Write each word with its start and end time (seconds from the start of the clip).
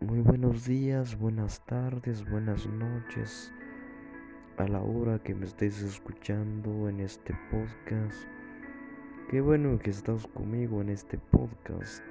Muy 0.00 0.20
buenos 0.20 0.64
días, 0.64 1.18
buenas 1.18 1.64
tardes, 1.66 2.24
buenas 2.30 2.66
noches 2.66 3.52
a 4.56 4.68
la 4.68 4.80
hora 4.80 5.18
que 5.18 5.34
me 5.34 5.44
estés 5.44 5.82
escuchando 5.82 6.88
en 6.88 7.00
este 7.00 7.36
podcast. 7.50 8.16
Qué 9.28 9.40
bueno 9.40 9.76
que 9.80 9.90
estás 9.90 10.26
conmigo 10.28 10.80
en 10.82 10.90
este 10.90 11.18
podcast. 11.18 12.04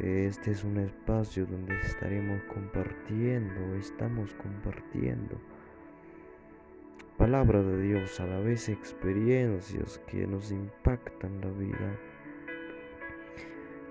Este 0.00 0.50
es 0.50 0.64
un 0.64 0.78
espacio 0.78 1.46
donde 1.46 1.80
estaremos 1.80 2.42
compartiendo, 2.52 3.76
estamos 3.76 4.34
compartiendo 4.34 5.40
palabra 7.16 7.62
de 7.62 7.80
Dios, 7.80 8.18
a 8.18 8.26
la 8.26 8.40
vez 8.40 8.68
experiencias 8.68 9.98
que 10.08 10.26
nos 10.26 10.50
impactan 10.50 11.40
la 11.40 11.50
vida. 11.50 11.98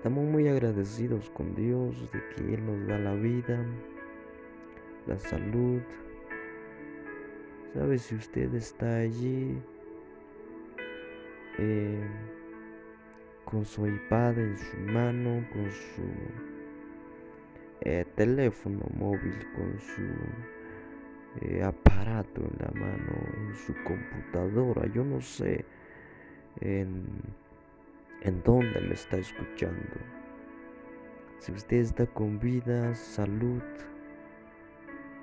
Estamos 0.04 0.26
muy 0.26 0.46
agradecidos 0.48 1.30
con 1.30 1.54
Dios 1.54 1.96
de 2.12 2.20
que 2.28 2.52
Él 2.52 2.66
nos 2.66 2.86
da 2.86 2.98
la 2.98 3.14
vida, 3.14 3.64
la 5.06 5.18
salud. 5.18 5.80
¿Sabe 7.72 7.96
si 7.96 8.14
usted 8.14 8.52
está 8.54 8.98
allí 8.98 9.58
eh, 11.56 12.06
con 13.46 13.64
su 13.64 13.86
iPad 13.86 14.38
en 14.40 14.58
su 14.58 14.76
mano, 14.76 15.42
con 15.50 15.70
su 15.70 16.02
eh, 17.80 18.04
teléfono 18.14 18.84
móvil, 18.98 19.38
con 19.56 19.80
su 19.80 21.46
eh, 21.46 21.62
aparato 21.62 22.42
en 22.42 22.58
la 22.58 22.78
mano, 22.78 23.14
en 23.38 23.54
su 23.54 23.72
computadora, 23.84 24.86
yo 24.92 25.02
no 25.02 25.22
sé, 25.22 25.64
en 26.60 27.06
en 28.24 28.42
dónde 28.42 28.80
me 28.80 28.94
está 28.94 29.18
escuchando. 29.18 29.96
Si 31.38 31.52
usted 31.52 31.76
está 31.76 32.06
con 32.06 32.38
vida, 32.38 32.94
salud, 32.94 33.62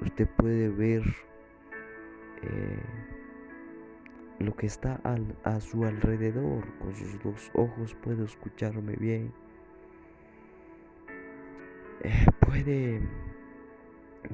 usted 0.01 0.27
puede 0.37 0.69
ver 0.69 1.03
eh, 2.43 2.83
lo 4.39 4.55
que 4.55 4.67
está 4.67 5.01
a 5.43 5.59
su 5.59 5.83
alrededor. 5.83 6.63
Con 6.77 6.95
sus 6.95 7.21
dos 7.23 7.51
ojos 7.55 7.95
puede 7.95 8.23
escucharme 8.23 8.95
bien. 8.95 9.33
Eh, 12.03 12.25
puede 12.39 13.01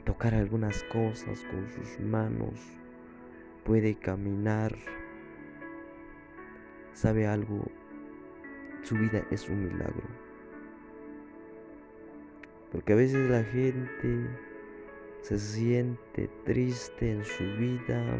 tocar 0.03 0.33
algunas 0.33 0.83
cosas 0.85 1.45
con 1.45 1.69
sus 1.69 1.99
manos. 2.01 2.59
Puede 3.63 3.95
caminar. 3.95 4.75
¿Sabe 6.93 7.27
algo? 7.27 7.65
Su 8.87 8.95
vida 8.95 9.21
es 9.31 9.49
un 9.49 9.65
milagro. 9.65 10.07
Porque 12.71 12.93
a 12.93 12.95
veces 12.95 13.29
la 13.29 13.43
gente 13.43 14.29
se 15.21 15.37
siente 15.37 16.29
triste 16.45 17.11
en 17.11 17.25
su 17.25 17.43
vida, 17.57 18.17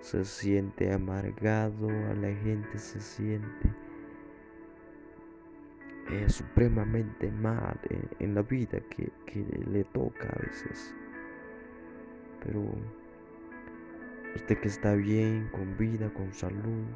se 0.00 0.24
siente 0.24 0.92
amargado, 0.92 1.88
a 1.88 2.14
la 2.14 2.32
gente 2.36 2.78
se 2.78 3.00
siente 3.00 3.74
eh, 6.10 6.28
supremamente 6.28 7.32
mal 7.32 7.80
en, 8.20 8.32
la 8.32 8.42
vida 8.42 8.78
que, 8.90 9.10
que 9.26 9.44
le 9.72 9.82
toca 9.84 10.28
a 10.28 10.42
veces. 10.46 10.94
Pero 12.44 12.62
usted 14.36 14.56
que 14.60 14.68
está 14.68 14.94
bien, 14.94 15.48
con 15.50 15.76
vida, 15.76 16.14
con 16.14 16.32
salud, 16.32 16.86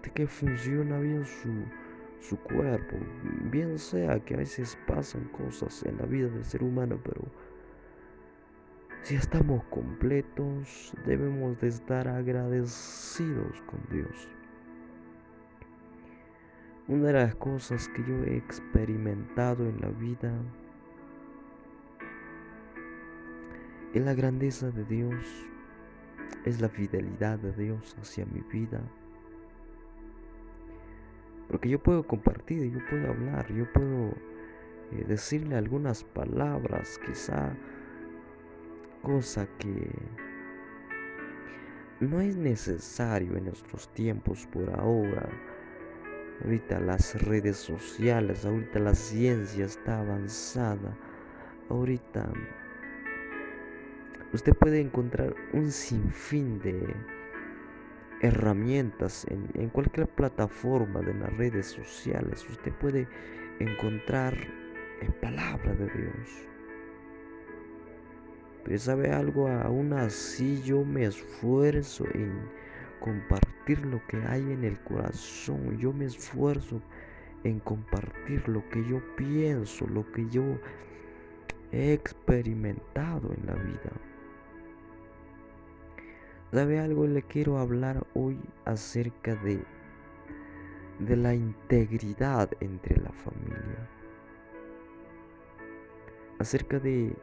que 0.00 0.26
funciona 0.26 0.98
bien 0.98 1.24
su, 1.24 2.36
cuerpo, 2.38 2.96
bien 3.50 3.78
sea 3.78 4.18
que 4.20 4.34
a 4.34 4.38
veces 4.38 4.76
pasan 4.86 5.24
cosas 5.28 5.82
en 5.84 5.96
la 5.98 6.06
vida 6.06 6.28
del 6.28 6.44
ser 6.44 6.62
humano, 6.62 6.98
pero 7.04 7.22
si 9.02 9.14
estamos 9.14 9.62
completos, 9.64 10.92
debemos 11.06 11.60
de 11.60 11.68
estar 11.68 12.08
agradecidos 12.08 13.62
con 13.62 13.80
Dios. 13.90 14.28
Una 16.88 17.06
de 17.08 17.12
las 17.12 17.34
cosas 17.36 17.88
que 17.88 18.02
yo 18.04 18.24
he 18.24 18.36
experimentado 18.36 19.68
en 19.68 19.80
la 19.80 19.88
vida 19.88 20.32
es 23.94 24.04
la 24.04 24.14
grandeza 24.14 24.70
de 24.70 24.84
Dios, 24.84 25.46
es 26.44 26.60
la 26.60 26.68
fidelidad 26.68 27.38
de 27.38 27.52
Dios 27.52 27.96
hacia 28.00 28.26
mi 28.26 28.40
vida. 28.40 28.80
Porque 31.48 31.68
yo 31.68 31.78
puedo 31.78 32.06
compartir, 32.06 32.70
yo 32.70 32.80
puedo 32.90 33.08
hablar, 33.08 33.52
yo 33.52 33.70
puedo 33.72 34.12
eh, 34.92 35.04
decirle 35.06 35.56
algunas 35.56 36.02
palabras, 36.04 36.98
quizá 37.06 37.56
cosa 39.02 39.46
que 39.58 39.90
no 42.00 42.20
es 42.20 42.36
necesario 42.36 43.36
en 43.36 43.44
nuestros 43.44 43.88
tiempos 43.94 44.46
por 44.46 44.68
ahora. 44.78 45.28
Ahorita 46.44 46.80
las 46.80 47.22
redes 47.22 47.56
sociales, 47.56 48.44
ahorita 48.44 48.78
la 48.80 48.94
ciencia 48.94 49.64
está 49.64 50.00
avanzada. 50.00 50.96
Ahorita 51.70 52.30
usted 54.32 54.54
puede 54.54 54.80
encontrar 54.80 55.34
un 55.52 55.70
sinfín 55.70 56.58
de 56.58 56.94
herramientas 58.20 59.26
en, 59.28 59.68
cualquier 59.68 60.08
plataforma 60.08 61.00
de 61.00 61.14
las 61.14 61.36
redes 61.36 61.66
sociales. 61.66 62.46
Usted 62.48 62.72
puede 62.72 63.08
encontrar 63.58 64.34
en 65.00 65.12
palabra 65.20 65.74
de 65.74 65.84
Dios. 65.86 66.48
Pero 68.64 68.78
sabe 68.78 69.12
algo, 69.12 69.48
aún 69.48 69.92
así 69.92 70.62
yo 70.62 70.84
me 70.84 71.04
esfuerzo 71.04 72.04
en 72.14 72.32
compartir 73.00 73.84
lo 73.86 74.04
que 74.08 74.16
hay 74.26 74.42
en 74.42 74.64
el 74.64 74.78
corazón. 74.80 75.78
Yo 75.78 75.92
me 75.92 76.06
esfuerzo 76.06 76.80
en 77.44 77.60
compartir 77.60 78.48
lo 78.48 78.68
que 78.70 78.84
yo 78.88 79.00
pienso, 79.16 79.86
lo 79.86 80.10
que 80.10 80.28
yo 80.28 80.58
he 81.70 81.92
experimentado 81.92 83.32
en 83.32 83.46
la 83.46 83.54
vida. 83.54 83.92
¿Sabe 86.56 86.80
algo? 86.80 87.06
Le 87.06 87.20
quiero 87.20 87.58
hablar 87.58 88.06
hoy 88.14 88.40
acerca 88.64 89.34
de, 89.34 89.62
de 91.00 91.14
la 91.14 91.34
integridad 91.34 92.50
entre 92.60 92.96
la 92.98 93.12
familia. 93.12 93.90
Acerca 96.38 96.78
de, 96.78 97.14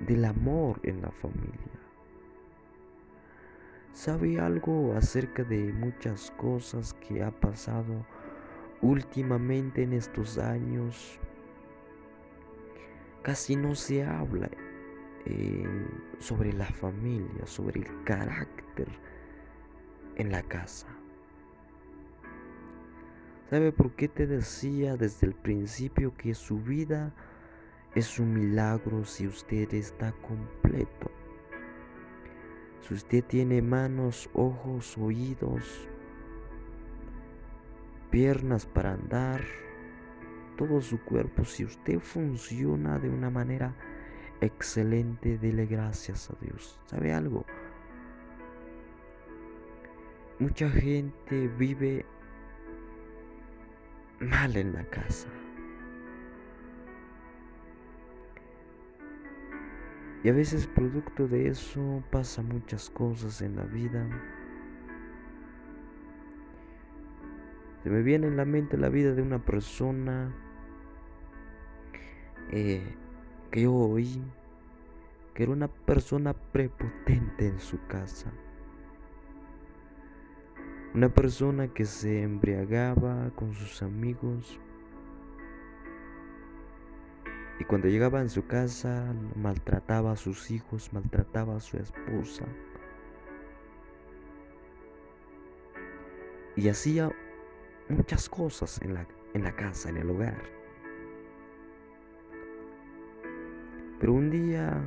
del 0.00 0.24
amor 0.24 0.80
en 0.82 1.00
la 1.00 1.12
familia. 1.12 1.78
¿Sabe 3.92 4.40
algo 4.40 4.94
acerca 4.96 5.44
de 5.44 5.72
muchas 5.72 6.32
cosas 6.32 6.94
que 6.94 7.22
ha 7.22 7.30
pasado 7.30 8.04
últimamente 8.82 9.84
en 9.84 9.92
estos 9.92 10.38
años? 10.38 11.20
Casi 13.22 13.54
no 13.54 13.76
se 13.76 14.02
habla 14.02 14.50
sobre 16.18 16.52
la 16.52 16.66
familia, 16.66 17.46
sobre 17.46 17.80
el 17.80 18.04
carácter 18.04 18.88
en 20.16 20.30
la 20.30 20.42
casa. 20.42 20.86
¿Sabe 23.50 23.72
por 23.72 23.92
qué 23.92 24.08
te 24.08 24.26
decía 24.26 24.96
desde 24.96 25.26
el 25.26 25.34
principio 25.34 26.14
que 26.16 26.34
su 26.34 26.58
vida 26.58 27.14
es 27.94 28.18
un 28.18 28.34
milagro 28.34 29.04
si 29.04 29.26
usted 29.26 29.72
está 29.72 30.12
completo? 30.12 31.10
Si 32.82 32.94
usted 32.94 33.24
tiene 33.24 33.62
manos, 33.62 34.28
ojos, 34.34 34.98
oídos, 34.98 35.88
piernas 38.10 38.66
para 38.66 38.92
andar, 38.92 39.42
todo 40.56 40.80
su 40.80 41.00
cuerpo, 41.00 41.44
si 41.44 41.64
usted 41.64 42.00
funciona 42.00 42.98
de 42.98 43.08
una 43.08 43.30
manera 43.30 43.74
excelente, 44.40 45.38
dele 45.38 45.66
gracias 45.66 46.30
a 46.30 46.34
Dios. 46.40 46.80
¿Sabe 46.86 47.12
algo? 47.12 47.44
Mucha 50.38 50.70
gente 50.70 51.48
vive 51.58 52.04
mal 54.20 54.56
en 54.56 54.72
la 54.72 54.84
casa. 54.84 55.28
Y 60.22 60.28
a 60.28 60.32
veces 60.32 60.66
producto 60.66 61.28
de 61.28 61.48
eso 61.48 62.02
pasa 62.10 62.42
muchas 62.42 62.90
cosas 62.90 63.40
en 63.40 63.56
la 63.56 63.64
vida. 63.64 64.06
Se 67.82 67.90
me 67.90 68.02
viene 68.02 68.26
en 68.26 68.36
la 68.36 68.44
mente 68.44 68.76
la 68.76 68.88
vida 68.88 69.14
de 69.14 69.22
una 69.22 69.38
persona 69.38 70.34
eh, 72.50 72.82
que 73.50 73.62
yo 73.62 73.74
oí 73.74 74.22
que 75.38 75.44
era 75.44 75.52
una 75.52 75.68
persona 75.68 76.32
prepotente 76.32 77.46
en 77.46 77.60
su 77.60 77.78
casa. 77.86 78.32
Una 80.94 81.08
persona 81.14 81.68
que 81.68 81.84
se 81.84 82.22
embriagaba 82.22 83.30
con 83.36 83.54
sus 83.54 83.80
amigos. 83.84 84.58
Y 87.60 87.64
cuando 87.66 87.86
llegaba 87.86 88.20
en 88.20 88.30
su 88.30 88.48
casa, 88.48 89.14
maltrataba 89.36 90.10
a 90.10 90.16
sus 90.16 90.50
hijos, 90.50 90.92
maltrataba 90.92 91.54
a 91.54 91.60
su 91.60 91.76
esposa. 91.76 92.44
Y 96.56 96.68
hacía 96.68 97.12
muchas 97.88 98.28
cosas 98.28 98.82
en 98.82 98.94
la, 98.94 99.06
en 99.34 99.44
la 99.44 99.54
casa, 99.54 99.88
en 99.88 99.98
el 99.98 100.10
hogar. 100.10 100.57
Pero 103.98 104.12
un 104.12 104.30
día 104.30 104.80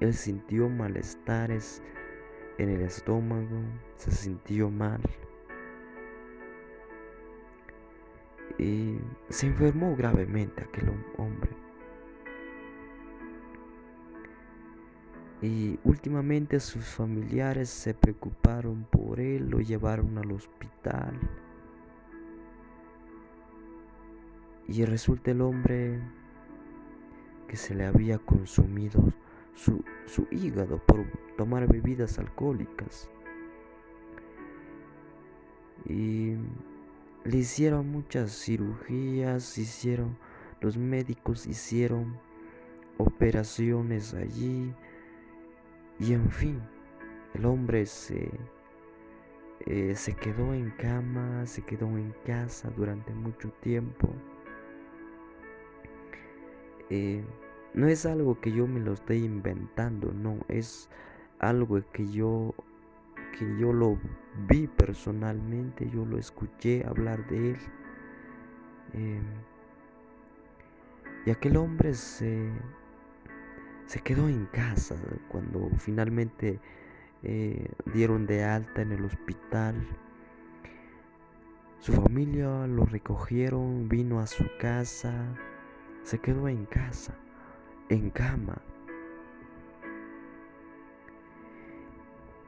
él 0.00 0.14
sintió 0.14 0.68
malestares 0.68 1.82
en 2.58 2.70
el 2.70 2.82
estómago, 2.82 3.62
se 3.96 4.10
sintió 4.10 4.70
mal. 4.70 5.00
Y 8.58 8.98
se 9.28 9.46
enfermó 9.46 9.96
gravemente 9.96 10.62
aquel 10.62 10.90
hombre. 11.16 11.50
Y 15.40 15.78
últimamente 15.82 16.60
sus 16.60 16.84
familiares 16.84 17.68
se 17.68 17.94
preocuparon 17.94 18.84
por 18.90 19.18
él, 19.18 19.48
lo 19.48 19.60
llevaron 19.60 20.16
al 20.18 20.30
hospital. 20.32 21.18
Y 24.68 24.84
resulta 24.84 25.32
el 25.32 25.40
hombre 25.40 26.00
que 27.48 27.56
se 27.56 27.74
le 27.74 27.86
había 27.86 28.18
consumido 28.18 29.12
su, 29.54 29.84
su 30.06 30.26
hígado 30.30 30.78
por 30.78 31.04
tomar 31.36 31.66
bebidas 31.68 32.18
alcohólicas. 32.18 33.08
Y 35.84 36.34
le 37.24 37.36
hicieron 37.36 37.88
muchas 37.90 38.32
cirugías, 38.32 39.58
hicieron, 39.58 40.16
los 40.60 40.76
médicos 40.76 41.46
hicieron 41.46 42.16
operaciones 42.98 44.14
allí 44.14 44.72
y 45.98 46.14
en 46.14 46.30
fin, 46.30 46.60
el 47.34 47.44
hombre 47.46 47.86
se, 47.86 48.28
eh, 49.66 49.94
se 49.94 50.14
quedó 50.14 50.52
en 50.52 50.70
cama, 50.72 51.46
se 51.46 51.62
quedó 51.62 51.86
en 51.86 52.12
casa 52.26 52.70
durante 52.76 53.12
mucho 53.14 53.50
tiempo. 53.60 54.08
Eh, 56.94 57.24
no 57.72 57.88
es 57.88 58.04
algo 58.04 58.38
que 58.38 58.52
yo 58.52 58.66
me 58.66 58.78
lo 58.78 58.92
esté 58.92 59.16
inventando, 59.16 60.12
no, 60.12 60.36
es 60.48 60.90
algo 61.38 61.80
que 61.90 62.06
yo 62.10 62.54
que 63.38 63.46
yo 63.58 63.72
lo 63.72 63.98
vi 64.46 64.66
personalmente, 64.66 65.88
yo 65.88 66.04
lo 66.04 66.18
escuché 66.18 66.84
hablar 66.86 67.26
de 67.28 67.52
él. 67.52 67.58
Em, 68.92 69.24
y 71.24 71.30
aquel 71.30 71.56
hombre 71.56 71.94
se, 71.94 72.50
se 73.86 74.00
quedó 74.00 74.28
en 74.28 74.44
casa 74.44 74.96
cuando 75.28 75.70
finalmente 75.78 76.60
eh, 77.22 77.70
dieron 77.94 78.26
de 78.26 78.44
alta 78.44 78.82
en 78.82 78.92
el 78.92 79.02
hospital. 79.06 79.76
Su 81.78 81.94
familia 81.94 82.66
lo 82.66 82.84
recogieron, 82.84 83.88
vino 83.88 84.20
a 84.20 84.26
su 84.26 84.44
casa, 84.60 85.34
se 86.02 86.18
quedó 86.18 86.48
en 86.48 86.66
casa, 86.66 87.14
en 87.88 88.10
cama. 88.10 88.60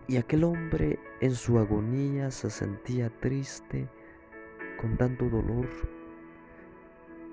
Y 0.06 0.16
aquel 0.18 0.44
hombre 0.44 0.98
en 1.20 1.34
su 1.34 1.58
agonía 1.58 2.30
se 2.30 2.50
sentía 2.50 3.08
triste, 3.20 3.88
con 4.80 4.96
tanto 4.96 5.28
dolor. 5.30 5.66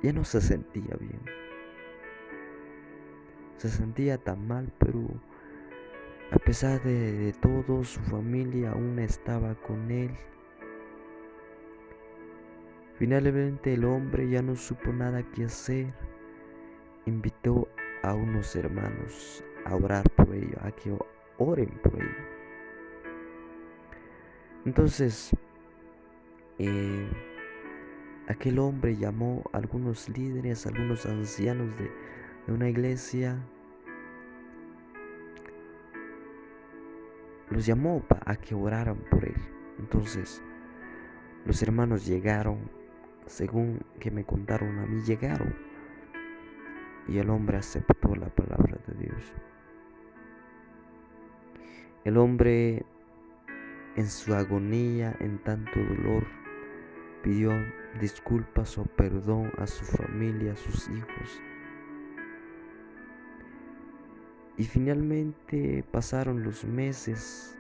Ya 0.02 0.14
no 0.14 0.24
se 0.24 0.40
sentía 0.40 0.96
bien. 1.00 1.22
Se 3.58 3.70
sentía 3.70 4.18
tan 4.18 4.48
mal, 4.48 4.72
pero 4.80 5.00
a 6.32 6.40
pesar 6.40 6.82
de, 6.82 7.34
todo, 7.42 7.84
su 7.84 8.00
familia 8.00 8.72
aún 8.72 9.00
estaba 9.00 9.54
con 9.56 9.92
él. 9.92 10.12
Finalmente 13.01 13.74
el 13.74 13.83
hombre 13.86 14.30
ya 14.30 14.44
no 14.44 14.56
supo 14.56 14.94
nada 14.94 15.24
que 15.24 15.45
hacer. 15.45 15.92
Invitó 17.07 17.68
a 18.03 18.13
unos 18.13 18.56
hermanos 18.56 19.44
a 19.65 19.75
orar 19.75 20.07
por 20.12 20.31
ello, 20.36 20.56
a 20.62 20.71
que 20.71 20.95
oren 21.39 21.71
por 21.81 21.95
ello. 21.95 22.27
Entonces, 24.65 25.36
eh, 26.59 27.09
aquel 28.27 28.59
hombre 28.59 28.95
llamó 28.95 29.50
a 29.51 29.57
algunos 29.57 30.07
líderes, 30.07 30.68
a 30.68 30.69
algunos 30.69 31.07
ancianos 31.07 31.75
de, 31.80 31.89
de 32.45 32.53
una 32.53 32.69
iglesia, 32.69 33.36
los 37.50 37.65
llamó 37.65 38.06
a 38.27 38.36
que 38.36 38.53
oraran 38.53 38.98
por 39.09 39.25
él. 39.25 39.42
Entonces, 39.80 40.44
los 41.48 41.63
hermanos 41.63 42.06
llegaron, 42.06 42.80
según 43.26 43.82
que 44.00 44.12
me 44.12 44.24
contaron 44.24 44.80
a 44.80 44.86
mí, 44.86 45.02
llegaron. 45.02 45.56
Y 47.08 47.18
el 47.18 47.30
hombre 47.30 47.58
aceptó 47.58 48.16
la 48.16 48.30
palabra 48.30 48.78
de 48.88 49.06
Dios. 49.06 49.34
El 52.04 52.18
hombre 52.18 52.86
en 53.96 54.08
su 54.08 54.34
agonía, 54.34 55.16
en 55.20 55.38
tanto 55.40 55.80
dolor, 55.80 56.26
pidió 57.24 57.52
disculpas 58.00 58.78
o 58.78 58.86
perdón 58.86 59.52
a 59.58 59.68
su 59.68 59.86
familia, 59.86 60.54
a 60.54 60.56
sus 60.56 60.90
hijos. 60.90 61.42
Y 64.58 64.64
finalmente 64.64 65.84
pasaron 65.92 66.44
los 66.44 66.66
meses, 66.66 67.58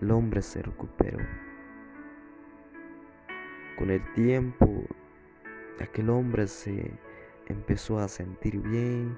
el 0.00 0.10
hombre 0.10 0.42
se 0.42 0.62
recuperó. 0.62 1.18
Con 3.80 3.88
el 3.88 4.04
tiempo, 4.12 4.84
aquel 5.80 6.10
hombre 6.10 6.46
se 6.48 6.92
empezó 7.46 7.98
a 7.98 8.08
sentir 8.08 8.60
bien. 8.60 9.16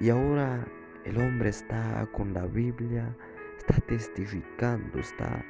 Y 0.00 0.08
ahora 0.08 0.66
el 1.04 1.18
hombre 1.18 1.50
está 1.50 2.08
con 2.12 2.32
la 2.32 2.46
Biblia, 2.46 3.14
está 3.58 3.78
testificando, 3.82 4.98
está 4.98 5.44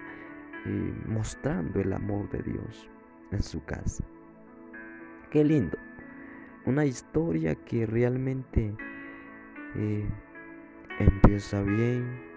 eh, 0.67 0.95
mostrando 1.07 1.81
el 1.81 1.93
amor 1.93 2.29
de 2.31 2.43
Dios 2.43 2.91
en 3.31 3.45
su 3.45 3.65
casa. 3.65 4.03
Qué 5.31 5.45
lindo. 5.45 5.79
Una 6.67 6.87
historia 6.87 7.55
que 7.55 7.87
realmente 7.87 8.75
eh, 9.77 10.09
empieza 10.99 11.63
bien. 11.63 12.34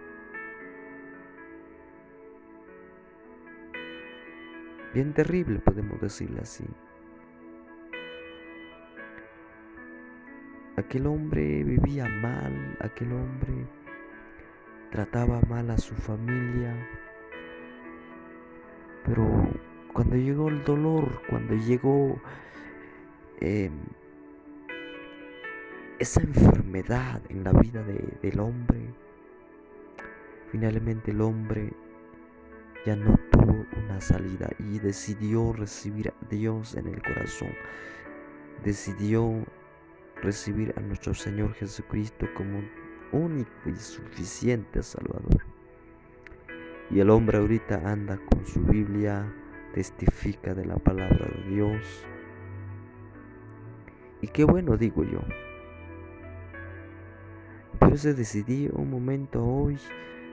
Bien 4.98 5.14
terrible, 5.14 5.60
podemos 5.60 6.02
decirlo 6.02 6.42
así. 6.42 6.66
Aquel 10.76 11.06
hombre 11.06 11.64
vivía 11.64 12.10
mal, 12.10 12.76
aquel 12.82 13.12
hombre 13.14 13.68
trataba 14.90 15.40
mal 15.48 15.70
a 15.70 15.78
su 15.78 15.94
familia. 15.94 16.74
Pero 19.06 19.48
cuando 19.94 20.16
llegó 20.16 20.48
el 20.48 20.64
dolor, 20.64 21.22
cuando 21.30 21.54
llegó 21.54 22.20
em, 23.40 23.74
esa 26.00 26.22
enfermedad 26.22 27.22
en 27.30 27.44
la 27.44 27.52
vida 27.52 27.84
del 27.84 28.40
hombre, 28.40 28.80
finalmente 30.52 31.12
el 31.12 31.22
hombre 31.22 31.72
ya 32.84 32.96
no 32.96 33.16
una 33.88 34.02
salida 34.02 34.50
y 34.60 34.80
decidió 34.80 35.54
recibir 35.54 36.10
a 36.10 36.14
Dios 36.30 36.76
en 36.76 36.88
el 36.88 37.02
corazón. 37.02 37.52
Decidió 38.64 39.46
recibir 40.22 40.74
a 40.78 40.82
nuestro 40.82 41.14
Señor 41.14 41.54
Jesucristo 41.54 42.28
como 42.36 42.62
único 43.12 43.50
y 43.70 43.76
suficiente 43.76 44.84
Salvador. 44.84 45.42
Y 46.90 47.00
el 47.00 47.10
hombre 47.10 47.38
ahorita 47.38 47.82
anda 47.90 48.20
con 48.30 48.46
su 48.46 48.62
Biblia, 48.62 49.34
testifica 49.74 50.54
de 50.54 50.66
la 50.66 50.78
palabra 50.78 51.28
de 51.28 51.50
Dios. 51.50 52.06
Y 54.22 54.28
qué 54.28 54.44
bueno 54.44 54.78
digo 54.78 55.04
yo. 55.04 55.22
Por 57.80 57.94
eso 57.94 58.14
decidí 58.14 58.70
un 58.74 58.90
momento 58.90 59.46
hoy, 59.46 59.78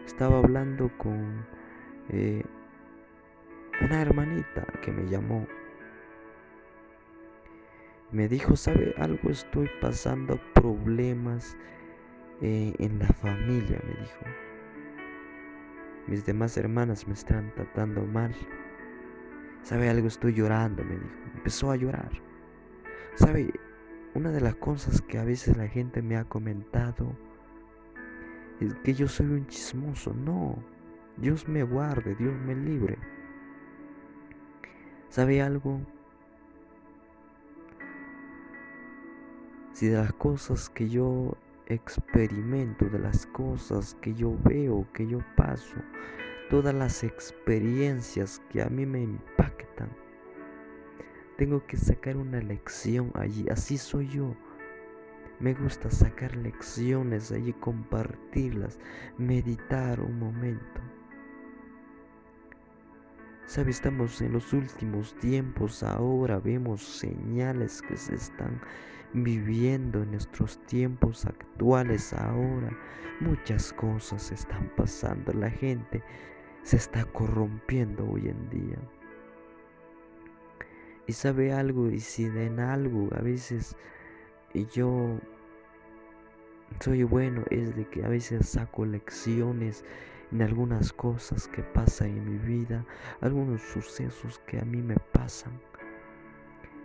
estaba 0.07 0.39
hablando 0.39 0.91
con 0.97 1.45
eh, 2.09 2.43
una 3.81 4.01
hermanita 4.01 4.67
que 4.83 4.93
me 4.93 5.09
llamó 5.11 5.47
me 8.15 8.29
dijo, 8.29 8.55
¿sabe 8.55 8.95
algo? 8.97 9.29
Estoy 9.29 9.69
pasando 9.81 10.41
problemas 10.55 11.57
eh, 12.41 12.73
en 12.79 13.01
la 13.01 13.09
familia, 13.09 13.81
me 13.85 14.01
dijo. 14.01 14.25
Mis 16.07 16.25
demás 16.25 16.57
hermanas 16.57 17.09
me 17.09 17.15
están 17.15 17.53
tratando 17.57 18.03
mal. 18.03 18.33
¿Sabe 19.63 19.89
algo? 19.89 20.07
Estoy 20.07 20.35
llorando, 20.35 20.85
me 20.85 20.95
dijo. 20.95 21.17
Empezó 21.35 21.73
a 21.73 21.77
llorar. 21.77 22.11
¿Sabe? 23.17 23.53
Una 24.15 24.31
de 24.31 24.41
las 24.41 24.55
cosas 24.55 25.03
que 25.03 25.19
a 25.19 25.25
veces 25.25 25.57
la 25.57 25.67
gente 25.67 26.01
me 26.01 26.17
ha 26.17 26.25
comentado 26.25 27.17
es 28.61 28.75
que 28.85 28.95
yo 28.95 29.09
soy 29.09 29.27
un 29.27 29.47
chismoso. 29.49 30.15
No, 30.15 30.63
Dios 31.17 31.49
me 31.49 31.65
guarde, 31.65 32.15
Dios 32.15 32.35
me 32.47 32.55
libre. 32.55 32.97
¿Sabe 35.15 35.41
algo? 35.41 35.81
Si 39.73 39.87
de 39.87 39.97
las 39.97 40.13
cosas 40.15 40.69
que 40.69 40.89
yo 40.89 41.37
experimento, 41.67 42.87
de 42.87 42.99
las 42.99 43.25
cosas 43.27 43.95
que 44.01 44.13
yo 44.13 44.37
veo, 44.43 44.89
que 44.93 45.07
yo 45.07 45.21
paso, 45.37 45.77
todas 46.51 46.75
las 46.75 47.05
experiencias 47.05 48.43
que 48.51 48.61
a 48.61 48.69
mí 48.69 48.87
me 48.87 49.03
impactan. 49.03 49.89
Tengo 51.39 51.65
que 51.65 51.77
sacar 51.77 52.17
una 52.17 52.41
lección 52.41 53.13
allí, 53.15 53.47
así 53.49 53.79
soy 53.79 54.09
yo. 54.09 54.35
Me 55.39 55.55
gusta 55.55 55.93
sacar 55.93 56.35
lecciones 56.35 57.31
allí, 57.31 57.53
compartirlas, 57.53 58.81
meditar 59.17 60.01
un 60.01 60.19
momento. 60.19 60.94
Sabe, 63.47 63.73
estamos 63.73 64.23
en 64.23 64.33
los 64.33 64.55
últimos 64.55 65.15
tiempos, 65.17 65.83
ahora 65.83 66.39
vemos 66.39 66.83
señales 66.83 67.83
que 67.83 67.95
se 67.97 68.15
están 68.15 68.59
viviendo 69.13 70.03
en 70.03 70.13
nuestros 70.13 70.59
tiempos 70.67 71.27
actuales 71.27 72.15
ahora. 72.15 72.71
Muchas 73.21 73.73
cosas 73.75 74.33
están 74.33 74.73
pasando, 74.77 75.33
la 75.35 75.51
gente 75.51 76.03
se 76.63 76.77
está 76.77 77.05
corrompiendo 77.05 78.09
hoy 78.11 78.29
en 78.29 78.49
día. 78.49 78.79
Y 81.07 81.13
sabe 81.13 81.53
algo, 81.53 81.91
y 81.91 82.01
si 82.01 82.25
en 82.25 82.59
algo 82.59 83.11
a 83.15 83.21
veces 83.21 83.77
yo 84.73 85.21
soy 86.81 87.03
bueno, 87.03 87.45
es 87.51 87.77
de 87.77 87.87
que 87.89 88.05
a 88.05 88.09
veces 88.09 88.49
saco 88.49 88.87
lecciones 88.87 89.85
en 90.35 90.43
algunas 90.43 90.93
cosas 90.93 91.47
que 91.47 91.63
pasan 91.63 92.09
en 92.09 92.25
mi 92.29 92.39
vida, 92.39 92.85
algunos 93.21 93.63
sucesos 93.63 94.41
que 94.41 94.59
a 94.59 94.65
mí 94.65 94.83
me 94.83 94.97
pasan. 94.97 95.53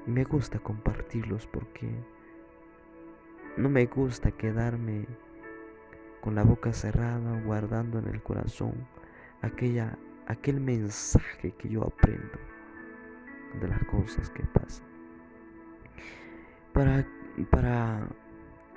Y 0.06 0.12
me 0.12 0.24
gusta 0.24 0.60
compartirlos 0.60 1.48
porque 1.48 1.90
no 3.58 3.68
me 3.68 3.88
gusta 3.88 4.30
quedarme 4.30 5.08
con 6.22 6.36
la 6.36 6.44
boca 6.44 6.74
cerrada, 6.74 7.42
guardando 7.42 7.98
en 7.98 8.10
el 8.10 8.22
corazón 8.22 8.88
aquella, 9.42 9.98
aquel 10.28 10.62
mensaje 10.62 11.52
que 11.54 11.70
yo 11.70 11.88
aprendo 11.88 12.38
de 13.60 13.68
las 13.68 13.84
cosas 13.86 14.30
que 14.30 14.44
pasan. 14.44 14.86
Para, 16.72 17.04
para 17.50 18.10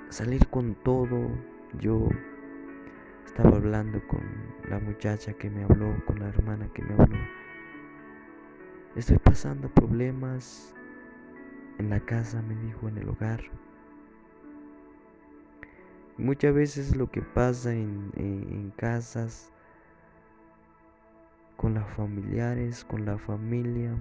salir 0.09 0.47
con 0.47 0.73
todo, 0.73 1.29
yo 1.79 2.09
estaba 3.35 3.57
hablando 3.57 3.99
con 4.07 4.21
la 4.69 4.77
muchacha 4.77 5.33
que 5.33 5.49
me 5.49 5.63
habló, 5.63 6.05
con 6.05 6.19
la 6.19 6.27
hermana 6.27 6.69
que 6.71 6.83
me 6.83 6.93
habló. 6.93 7.17
Estoy 8.95 9.17
pasando 9.17 9.69
problemas 9.69 10.75
en 11.79 11.89
la 11.89 11.99
casa, 11.99 12.43
me 12.43 12.55
dijo, 12.57 12.87
en 12.87 12.99
el 12.99 13.09
hogar. 13.09 13.41
Muchas 16.15 16.53
veces 16.53 16.95
lo 16.95 17.09
que 17.09 17.23
pasa 17.23 17.73
en, 17.73 18.11
en 18.17 18.71
casas 18.77 19.51
con 21.57 21.73
los 21.73 21.89
familiares, 21.93 22.85
con 22.85 23.03
la 23.03 23.17
familia, 23.17 23.95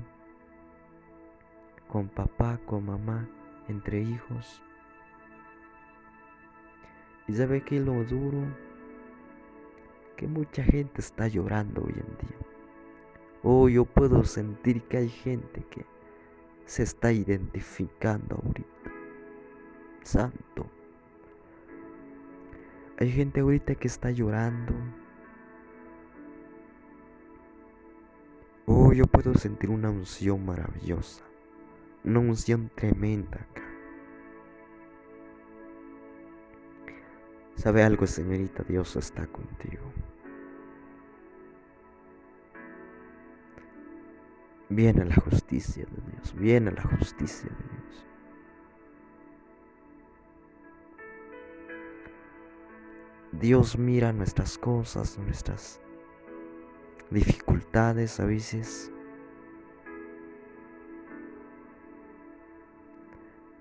con 1.89 2.09
papá, 2.09 2.61
con 2.67 2.85
mamá, 2.85 3.27
entre 3.69 4.03
hijos. 4.03 4.63
Y 7.27 7.33
sabe 7.33 7.63
que 7.63 7.81
lo 7.81 8.05
duro, 8.05 8.45
que 10.23 10.29
mucha 10.29 10.63
gente 10.63 11.01
está 11.01 11.27
llorando 11.27 11.83
hoy 11.83 11.95
en 11.95 12.29
día. 12.29 12.39
Oh, 13.43 13.69
yo 13.69 13.85
puedo 13.85 14.23
sentir 14.23 14.83
que 14.83 14.99
hay 14.99 15.09
gente 15.09 15.65
que 15.69 15.85
se 16.65 16.85
está 16.85 17.11
identificando 17.11 18.37
ahorita. 18.37 18.93
Santo. 20.05 20.71
Hay 23.01 23.11
gente 23.11 23.41
ahorita 23.41 23.75
que 23.75 23.89
está 23.89 24.13
llorando, 24.13 24.73
Oh, 28.67 28.93
yo 28.93 29.07
puedo 29.07 29.35
sentir 29.35 29.71
una 29.71 29.91
unción 29.91 30.47
maravillosa, 30.47 31.25
una 32.05 32.21
unción 32.21 32.71
tremenda 32.77 33.39
acá. 33.39 33.63
¿Sabe 37.57 37.83
algo, 37.83 38.07
señorita? 38.07 38.63
Dios 38.63 38.95
está 38.95 39.27
contigo. 39.27 39.83
Viene 44.75 45.05
la 45.05 45.17
justicia 45.17 45.85
de 45.85 46.13
Dios, 46.13 46.35
viene 46.35 46.73
la 46.73 46.83
justicia 46.83 47.51
de 47.51 47.57
Dios. 47.57 48.07
Dios 53.33 53.77
mira 53.77 54.15
nuestras 54.15 54.57
cosas, 54.57 55.19
nuestras 55.19 55.79
dificultades 57.11 58.19
a 58.19 58.25
veces. 58.25 58.91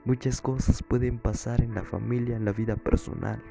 Muchas 0.05 0.39
cosas 0.39 0.81
pueden 0.81 1.19
pasar 1.19 1.59
en 1.61 1.75
la 1.75 1.83
familia, 1.83 2.37
en 2.37 2.45
la 2.45 2.53
vida 2.53 2.77
personal. 2.77 3.43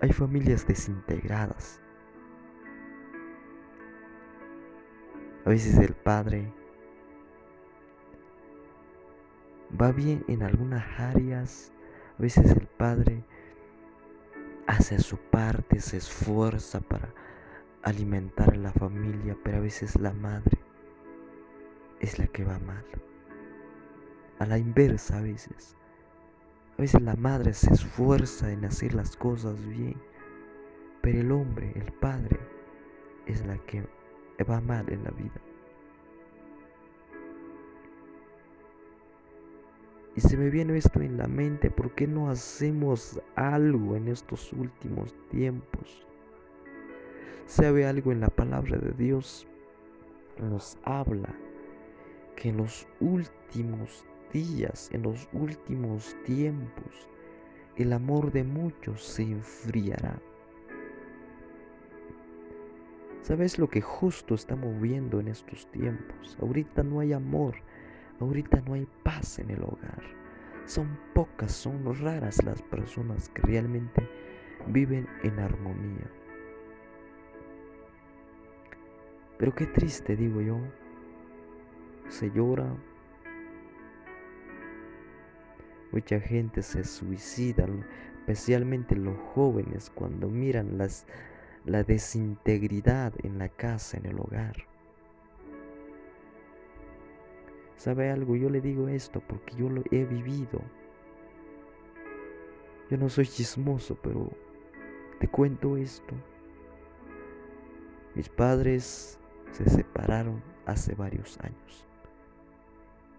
Hay 0.00 0.12
familias 0.12 0.66
desintegradas. 0.66 1.82
A 5.46 5.50
veces 5.50 5.78
el 5.78 5.94
padre 5.94 6.52
va 9.80 9.92
bien 9.92 10.24
en 10.26 10.42
algunas 10.42 10.84
áreas. 10.98 11.72
A 12.18 12.22
veces 12.22 12.50
el 12.50 12.66
padre 12.66 13.22
hace 14.66 14.98
su 14.98 15.16
parte, 15.18 15.78
se 15.78 15.98
esfuerza 15.98 16.80
para 16.80 17.14
alimentar 17.84 18.54
a 18.54 18.56
la 18.56 18.72
familia, 18.72 19.38
pero 19.44 19.58
a 19.58 19.60
veces 19.60 19.94
la 20.00 20.12
madre 20.12 20.58
es 22.00 22.18
la 22.18 22.26
que 22.26 22.44
va 22.44 22.58
mal. 22.58 22.84
A 24.40 24.46
la 24.46 24.58
inversa 24.58 25.18
a 25.18 25.22
veces. 25.22 25.76
A 26.76 26.82
veces 26.82 27.00
la 27.02 27.14
madre 27.14 27.54
se 27.54 27.72
esfuerza 27.72 28.50
en 28.50 28.64
hacer 28.64 28.94
las 28.94 29.16
cosas 29.16 29.64
bien, 29.64 29.94
pero 31.02 31.20
el 31.20 31.30
hombre, 31.30 31.72
el 31.76 31.92
padre, 31.92 32.40
es 33.26 33.46
la 33.46 33.58
que 33.58 33.86
va 34.44 34.60
mal 34.60 34.90
en 34.92 35.04
la 35.04 35.10
vida. 35.10 35.40
Y 40.14 40.20
se 40.20 40.36
me 40.36 40.48
viene 40.48 40.76
esto 40.78 41.00
en 41.00 41.18
la 41.18 41.26
mente, 41.26 41.70
¿por 41.70 41.94
qué 41.94 42.06
no 42.06 42.30
hacemos 42.30 43.20
algo 43.34 43.96
en 43.96 44.08
estos 44.08 44.52
últimos 44.52 45.14
tiempos? 45.28 46.06
sabe 47.46 47.86
algo 47.86 48.10
en 48.10 48.20
la 48.20 48.28
palabra 48.28 48.76
de 48.76 48.90
Dios, 48.92 49.46
nos 50.38 50.76
habla 50.82 51.32
que 52.34 52.48
en 52.50 52.58
los 52.58 52.86
últimos 53.00 54.04
días, 54.32 54.90
en 54.92 55.02
los 55.02 55.28
últimos 55.32 56.16
tiempos, 56.24 57.08
el 57.76 57.92
amor 57.92 58.32
de 58.32 58.42
muchos 58.44 59.02
se 59.02 59.22
enfriará. 59.22 60.20
¿Sabes 63.26 63.58
lo 63.58 63.68
que 63.68 63.80
justo 63.80 64.36
estamos 64.36 64.80
viendo 64.80 65.18
en 65.18 65.26
estos 65.26 65.68
tiempos? 65.72 66.38
Ahorita 66.40 66.84
no 66.84 67.00
hay 67.00 67.12
amor, 67.12 67.56
ahorita 68.20 68.60
no 68.60 68.74
hay 68.74 68.86
paz 69.02 69.40
en 69.40 69.50
el 69.50 69.64
hogar. 69.64 70.00
Son 70.64 70.96
pocas, 71.12 71.50
son 71.50 71.92
raras 72.00 72.44
las 72.44 72.62
personas 72.62 73.28
que 73.30 73.42
realmente 73.42 74.08
viven 74.68 75.08
en 75.24 75.40
armonía. 75.40 76.08
Pero 79.38 79.52
qué 79.56 79.66
triste, 79.66 80.14
digo 80.14 80.40
yo. 80.40 80.60
Se 82.06 82.30
llora. 82.30 82.76
Mucha 85.90 86.20
gente 86.20 86.62
se 86.62 86.84
suicida, 86.84 87.66
especialmente 88.20 88.94
los 88.94 89.18
jóvenes, 89.34 89.90
cuando 89.90 90.28
miran 90.28 90.78
las, 90.78 91.08
la 91.66 91.82
desintegridad 91.82 93.12
en 93.24 93.38
la 93.38 93.48
casa, 93.48 93.96
en 93.96 94.06
el 94.06 94.20
hogar. 94.20 94.54
¿Sabe 97.76 98.10
algo? 98.10 98.36
Yo 98.36 98.48
le 98.48 98.60
digo 98.60 98.88
esto 98.88 99.20
porque 99.26 99.56
yo 99.56 99.68
lo 99.68 99.82
he 99.90 100.04
vivido. 100.04 100.62
Yo 102.88 102.96
no 102.96 103.08
soy 103.08 103.26
chismoso, 103.26 103.98
pero 104.00 104.30
te 105.18 105.28
cuento 105.28 105.76
esto. 105.76 106.14
Mis 108.14 108.28
padres 108.28 109.18
se 109.50 109.68
separaron 109.68 110.42
hace 110.66 110.94
varios 110.94 111.38
años. 111.40 111.84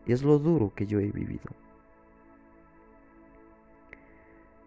Y 0.06 0.14
es 0.14 0.24
lo 0.24 0.40
duro 0.40 0.74
que 0.74 0.88
yo 0.88 1.02
he 1.02 1.12
vivido. 1.12 1.52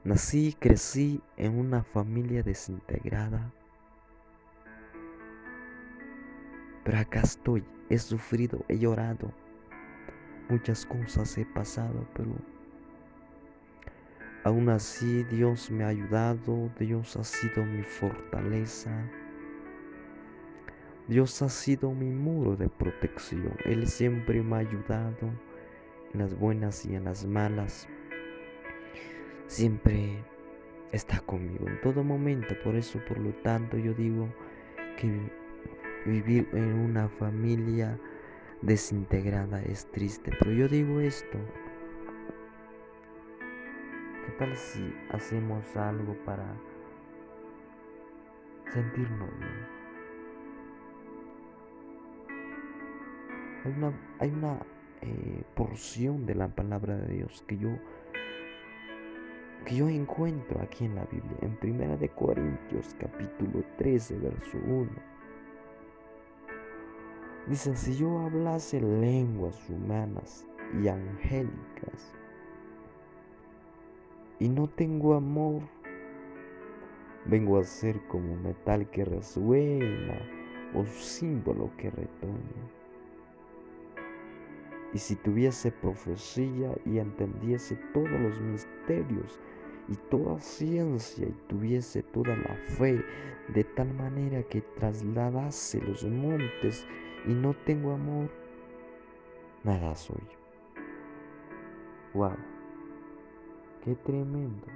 Nací 0.05 0.49
y 0.49 0.53
crecí 0.53 1.23
en 1.39 1.59
una 1.59 1.83
familia 1.83 2.43
desintegrada. 2.43 3.53
Pero 6.85 6.99
acá 6.99 7.21
estoy, 7.21 7.65
he 7.89 7.99
sufrido, 7.99 8.65
he 8.69 8.79
llorado. 8.79 9.33
Muchas 10.49 10.85
cosas 10.87 11.37
he 11.39 11.45
pasado, 11.45 12.07
pero 12.15 12.33
aún 14.45 14.69
así 14.69 15.23
Dios 15.25 15.71
me 15.71 15.85
ha 15.85 15.89
ayudado, 15.89 16.71
Dios 16.79 17.17
ha 17.17 17.25
sido 17.25 17.65
mi 17.65 17.83
fortaleza. 17.83 18.91
Dios 21.07 21.43
ha 21.43 21.49
sido 21.49 21.93
mi 21.93 22.11
muro 22.11 22.57
de 22.57 22.69
protección. 22.69 23.57
Él 23.65 23.87
siempre 23.87 24.43
me 24.43 24.57
ha 24.57 24.59
ayudado 24.61 25.31
en 26.13 26.21
las 26.21 26.39
buenas 26.39 26.85
y 26.87 26.95
en 26.95 27.05
las 27.05 27.27
malas 27.27 27.89
siempre 29.47 30.25
está 30.93 31.21
conmigo 31.21 31.69
en 31.69 31.81
todo 31.81 32.05
momento. 32.05 32.55
Por 32.63 32.77
eso, 32.77 33.01
por 33.07 33.19
lo 33.19 33.33
tanto, 33.43 33.77
yo 33.77 33.93
digo 33.95 34.29
que 34.97 35.33
vivir 36.07 36.49
en 36.53 36.75
una 36.75 37.09
familia 37.09 37.99
desintegrada 38.63 39.63
es 39.63 39.87
triste. 39.91 40.33
Pero 40.39 40.53
yo 40.53 40.69
digo 40.69 41.01
esto. 41.01 41.39
¿Qué 44.25 44.33
tal 44.39 44.57
si 44.57 44.95
hacemos 45.11 45.77
algo 45.77 46.15
para 46.25 46.47
sentirnos 48.73 49.31
bien? 49.39 49.81
Hay 53.65 53.73
una, 53.77 53.93
hay 54.19 54.31
una 54.31 54.59
eh, 55.03 55.43
porción 55.55 56.25
de 56.27 56.35
la 56.35 56.49
palabra 56.49 56.97
de 56.97 57.15
Dios 57.15 57.45
que 57.47 57.59
yo 57.59 57.71
que 59.65 59.77
yo 59.77 59.89
encuentro 59.89 60.61
aquí 60.63 60.87
en 60.87 60.95
la 60.95 61.05
Biblia, 61.05 61.37
en 61.43 61.55
Primera 61.57 61.97
de 61.97 62.09
Corintios 62.09 62.97
capítulo 62.99 63.63
13, 63.77 64.19
verso 64.19 64.59
1. 64.67 65.10
Dice, 67.47 67.75
si 67.75 67.97
yo 67.97 68.21
hablase 68.21 68.81
lenguas 68.81 69.69
humanas 69.69 70.47
y 70.81 70.89
angélicas 70.89 72.15
y 74.39 74.49
no 74.49 74.69
tengo 74.69 75.15
amor, 75.15 75.63
vengo 77.27 77.59
a 77.59 77.65
ser 77.65 78.01
como 78.09 78.37
metal 78.37 78.89
que 78.91 79.05
resuena 79.05 80.21
o 80.75 80.85
símbolo 80.85 81.71
que 81.77 81.91
retoña. 81.91 82.71
Y 84.93 84.99
si 84.99 85.17
tuviese 85.17 85.71
profecía 85.71 86.75
y 86.85 86.99
entendiese 86.99 87.77
todos 87.93 88.11
los 88.11 88.41
misterios 88.41 89.39
y 89.89 89.95
toda 90.11 90.39
ciencia 90.41 91.29
y 91.29 91.35
tuviese 91.49 92.03
toda 92.03 92.37
la 92.37 92.57
fe, 92.77 93.05
de 93.55 93.65
tal 93.65 93.93
manera 93.95 94.43
que 94.45 94.61
trasladase 94.79 95.81
los 95.83 96.05
montes 96.05 96.87
y 97.27 97.35
no 97.35 97.55
tengo 97.55 97.93
amor, 97.93 98.31
nada 99.65 99.95
soy. 99.95 100.23
Wow, 102.15 102.37
qué 103.85 103.95
tremendo. 103.95 104.67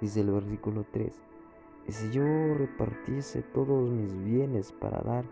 Dice 0.00 0.20
el 0.20 0.30
versículo 0.30 0.84
3, 0.90 1.12
y 1.88 1.92
si 1.92 2.10
yo 2.10 2.22
repartiese 2.54 3.42
todos 3.42 3.90
mis 3.90 4.12
bienes 4.24 4.72
para 4.72 5.00
dar 5.00 5.24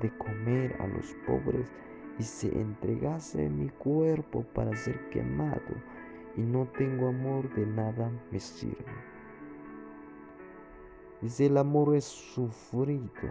de 0.00 0.10
comer 0.18 0.76
a 0.80 0.86
los 0.86 1.14
pobres, 1.26 1.70
y 2.18 2.22
se 2.22 2.48
entregase 2.60 3.48
mi 3.48 3.68
cuerpo 3.68 4.44
para 4.54 4.76
ser 4.76 5.10
quemado, 5.10 5.74
y 6.36 6.42
no 6.42 6.66
tengo 6.78 7.08
amor, 7.08 7.52
de 7.54 7.66
nada 7.66 8.10
me 8.30 8.40
sirve. 8.40 9.14
Dice, 11.20 11.46
el 11.46 11.56
amor 11.56 11.96
es 11.96 12.04
sufrido, 12.04 13.30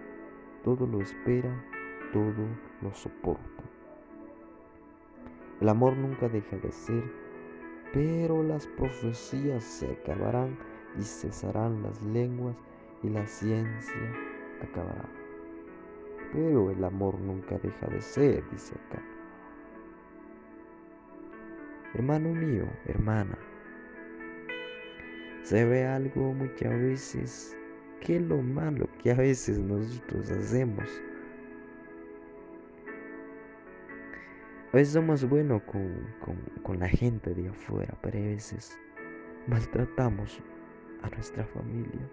todo 0.63 0.85
lo 0.87 1.01
espera, 1.01 1.63
todo 2.11 2.47
lo 2.81 2.93
soporta. 2.93 3.63
El 5.59 5.69
amor 5.69 5.95
nunca 5.95 6.27
deja 6.27 6.57
de 6.57 6.71
ser, 6.71 7.03
pero 7.93 8.43
las 8.43 8.67
profecías 8.67 9.63
se 9.63 9.91
acabarán 9.91 10.57
y 10.97 11.03
cesarán 11.03 11.83
las 11.83 12.01
lenguas 12.01 12.55
y 13.03 13.09
la 13.09 13.25
ciencia 13.27 14.13
acabará. 14.61 15.07
Pero 16.33 16.71
el 16.71 16.83
amor 16.83 17.19
nunca 17.19 17.57
deja 17.57 17.87
de 17.87 18.01
ser, 18.01 18.43
dice 18.49 18.75
acá. 18.87 19.03
Hermano 21.93 22.29
mío, 22.29 22.65
hermana, 22.85 23.37
se 25.43 25.65
ve 25.65 25.85
algo 25.85 26.33
muchas 26.33 26.71
veces 26.79 27.57
es 28.07 28.21
lo 28.21 28.41
malo 28.41 28.87
que 29.01 29.11
a 29.11 29.15
veces 29.15 29.59
nosotros 29.59 30.31
hacemos. 30.31 30.85
A 34.73 34.77
veces 34.77 34.93
somos 34.93 35.27
buenos 35.27 35.61
con, 35.63 35.97
con 36.63 36.79
la 36.79 36.87
gente 36.87 37.33
de 37.33 37.49
afuera, 37.49 37.97
pero 38.01 38.17
a 38.17 38.21
veces 38.21 38.77
maltratamos 39.47 40.41
a 41.03 41.09
nuestra 41.09 41.45
familia. 41.45 42.09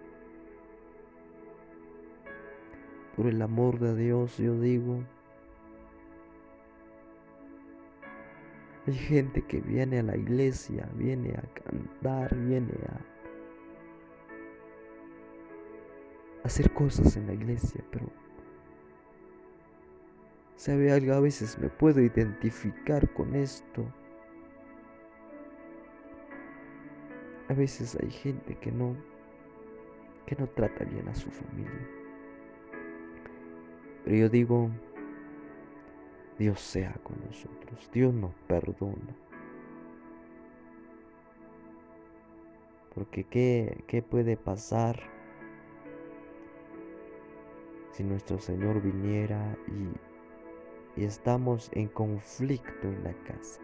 Por 3.15 3.27
el 3.27 3.41
amor 3.41 3.79
de 3.79 3.95
Dios 3.95 4.37
yo 4.37 4.59
digo, 4.59 5.03
Hay 8.89 8.95
gente 8.95 9.43
que 9.43 9.61
viene 9.61 9.99
a 9.99 10.03
la 10.03 10.17
iglesia, 10.17 10.89
viene 10.95 11.35
a 11.35 11.43
cantar, 11.61 12.35
viene 12.35 12.73
a 12.87 13.18
hacer 16.43 16.71
cosas 16.73 17.15
en 17.17 17.27
la 17.27 17.33
iglesia, 17.33 17.83
pero 17.91 18.09
sabe 20.55 20.91
algo, 20.91 21.13
a 21.13 21.19
veces 21.19 21.57
me 21.59 21.69
puedo 21.69 22.01
identificar 22.01 23.11
con 23.13 23.35
esto. 23.35 23.85
A 27.47 27.53
veces 27.53 27.97
hay 28.01 28.11
gente 28.11 28.55
que 28.57 28.71
no 28.71 28.95
que 30.29 30.35
no 30.35 30.47
trata 30.47 30.85
bien 30.85 31.07
a 31.07 31.15
su 31.15 31.31
familia. 31.31 31.87
Pero 34.03 34.15
yo 34.15 34.29
digo, 34.29 34.69
Dios 36.37 36.61
sea 36.61 36.93
con 37.03 37.19
nosotros. 37.25 37.89
Dios 37.91 38.13
nos 38.13 38.35
perdona. 38.47 39.15
Porque 42.93 43.23
¿qué, 43.23 43.83
qué 43.87 44.03
puede 44.03 44.37
pasar 44.37 45.18
si 47.99 48.05
nuestro 48.05 48.39
Señor 48.39 48.81
viniera 48.81 49.57
y, 49.67 51.01
y 51.01 51.03
estamos 51.03 51.69
en 51.73 51.89
conflicto 51.89 52.87
en 52.87 53.03
la 53.03 53.13
casa? 53.25 53.59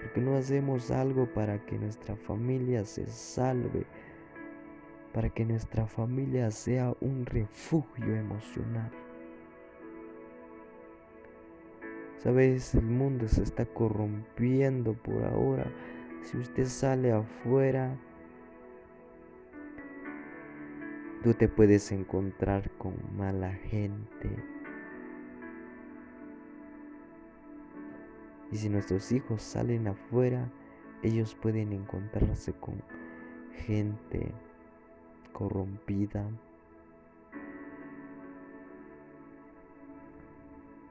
porque 0.00 0.22
no 0.22 0.36
hacemos 0.36 0.90
algo 0.90 1.26
para 1.26 1.58
que 1.66 1.78
nuestra 1.78 2.16
familia 2.16 2.86
se 2.86 3.06
salve? 3.06 3.84
Para 5.12 5.28
que 5.28 5.44
nuestra 5.44 5.86
familia 5.86 6.50
sea 6.50 6.94
un 7.02 7.26
refugio 7.26 8.16
emocional. 8.16 8.90
Sabes, 12.22 12.74
el 12.74 12.86
mundo 12.86 13.28
se 13.28 13.42
está 13.42 13.66
corrompiendo 13.66 14.94
por 14.94 15.24
ahora. 15.24 15.70
Si 16.22 16.38
usted 16.38 16.64
sale 16.64 17.12
afuera, 17.12 17.98
Tú 21.24 21.32
te 21.32 21.48
puedes 21.48 21.90
encontrar 21.90 22.70
con 22.72 22.92
mala 23.16 23.54
gente. 23.54 24.28
Y 28.52 28.58
si 28.58 28.68
nuestros 28.68 29.10
hijos 29.10 29.40
salen 29.40 29.88
afuera, 29.88 30.52
ellos 31.02 31.34
pueden 31.34 31.72
encontrarse 31.72 32.52
con 32.52 32.74
gente 33.56 34.34
corrompida. 35.32 36.28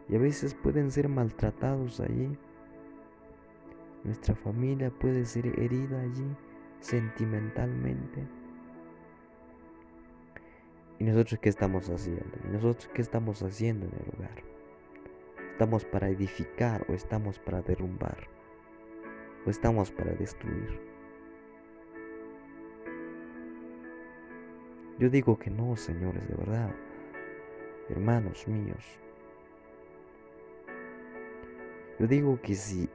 Y 0.09 0.15
a 0.15 0.17
veces 0.17 0.55
pueden 0.55 0.89
ser 0.89 1.09
maltratados 1.09 1.99
allí. 1.99 2.35
Nuestra 4.03 4.33
familia 4.33 4.89
puede 4.89 5.25
ser 5.25 5.45
herida 5.59 6.01
allí 6.01 6.35
sentimentalmente. 6.79 8.42
¿Y 10.99 11.03
nosotros 11.05 11.39
qué 11.41 11.49
estamos 11.49 11.89
haciendo? 11.89 12.37
¿Y 12.45 12.51
nosotros 12.51 12.89
qué 12.93 13.01
estamos 13.01 13.41
haciendo 13.41 13.85
en 13.87 13.93
el 13.93 14.15
hogar? 14.15 14.43
¿Estamos 15.51 15.85
para 15.85 16.09
edificar 16.09 16.85
o 16.89 16.93
estamos 16.93 17.39
para 17.39 17.61
derrumbar? 17.61 18.27
¿O 19.45 19.49
estamos 19.49 19.91
para 19.91 20.13
destruir? 20.13 20.79
Yo 24.99 25.09
digo 25.09 25.37
que 25.37 25.49
no, 25.49 25.75
señores, 25.75 26.27
de 26.27 26.35
verdad. 26.35 26.73
Hermanos 27.89 28.47
míos. 28.47 28.99
Yo 31.99 32.07
digo 32.07 32.39
que 32.41 32.55
si 32.55 32.89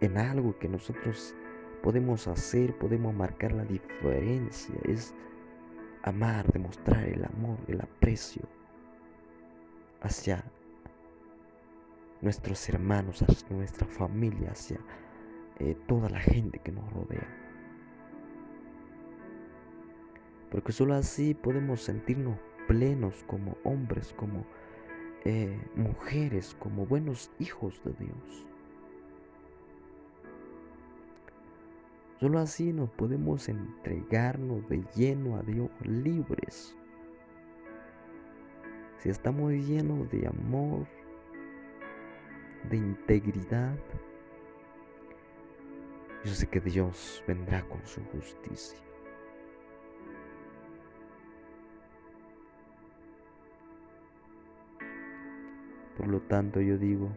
en 0.00 0.18
algo 0.18 0.58
que 0.58 0.68
nosotros 0.68 1.34
podemos 1.82 2.28
hacer, 2.28 2.76
podemos 2.76 3.14
marcar 3.14 3.52
la 3.52 3.64
diferencia, 3.64 4.74
es 4.84 5.14
amar, 6.08 6.50
demostrar 6.52 7.04
el 7.04 7.24
amor, 7.24 7.58
el 7.68 7.80
aprecio 7.80 8.42
hacia 10.00 10.44
nuestros 12.20 12.68
hermanos, 12.68 13.22
hacia 13.22 13.48
nuestra 13.50 13.86
familia, 13.86 14.50
hacia 14.50 14.78
eh, 15.58 15.76
toda 15.86 16.08
la 16.08 16.20
gente 16.20 16.58
que 16.58 16.72
nos 16.72 16.92
rodea. 16.92 17.26
Porque 20.50 20.72
solo 20.72 20.94
así 20.94 21.34
podemos 21.34 21.82
sentirnos 21.82 22.38
plenos 22.66 23.24
como 23.26 23.56
hombres, 23.64 24.12
como 24.14 24.46
eh, 25.24 25.60
mujeres, 25.74 26.56
como 26.58 26.86
buenos 26.86 27.30
hijos 27.38 27.82
de 27.84 27.92
Dios. 28.04 28.47
Solo 32.20 32.40
así 32.40 32.72
nos 32.72 32.90
podemos 32.90 33.48
entregarnos 33.48 34.68
de 34.68 34.82
lleno 34.96 35.36
a 35.36 35.42
Dios 35.42 35.70
libres. 35.82 36.76
Si 38.98 39.08
estamos 39.08 39.52
llenos 39.52 40.10
de 40.10 40.26
amor, 40.26 40.84
de 42.68 42.76
integridad, 42.76 43.78
yo 46.24 46.34
sé 46.34 46.48
que 46.48 46.60
Dios 46.60 47.22
vendrá 47.28 47.62
con 47.62 47.86
su 47.86 48.02
justicia. 48.06 48.80
Por 55.96 56.08
lo 56.08 56.20
tanto 56.22 56.60
yo 56.60 56.78
digo, 56.78 57.10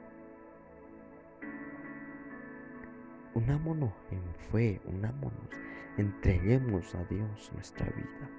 unámonos 3.33 3.91
en 4.11 4.21
fe, 4.51 4.81
unámonos, 4.85 5.49
entreguemos 5.97 6.93
a 6.95 7.03
Dios 7.05 7.51
nuestra 7.53 7.85
vida. 7.87 8.29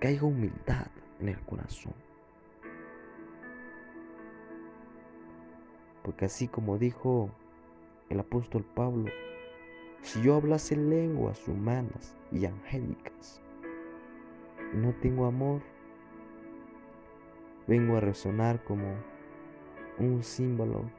Que 0.00 0.08
haya 0.08 0.24
humildad 0.24 0.86
en 1.20 1.28
el 1.28 1.40
corazón. 1.40 1.94
Porque 6.02 6.24
así 6.24 6.48
como 6.48 6.78
dijo 6.78 7.30
el 8.08 8.20
apóstol 8.20 8.64
Pablo, 8.74 9.10
si 10.02 10.22
yo 10.22 10.36
hablase 10.36 10.76
lenguas 10.76 11.46
humanas 11.46 12.16
y 12.32 12.46
angélicas 12.46 13.42
y 14.72 14.76
no 14.78 14.94
tengo 14.94 15.26
amor, 15.26 15.60
vengo 17.66 17.96
a 17.96 18.00
resonar 18.00 18.64
como 18.64 18.94
un 19.98 20.22
símbolo 20.22 20.90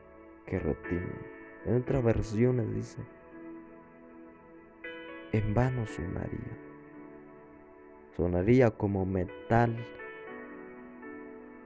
que 0.45 0.59
retiene. 0.59 1.40
En 1.65 1.75
otras 1.75 2.03
versiones 2.03 2.73
dice, 2.73 3.01
en 5.31 5.53
vano 5.53 5.85
sonaría. 5.85 6.57
Sonaría 8.15 8.71
como 8.71 9.05
metal, 9.05 9.75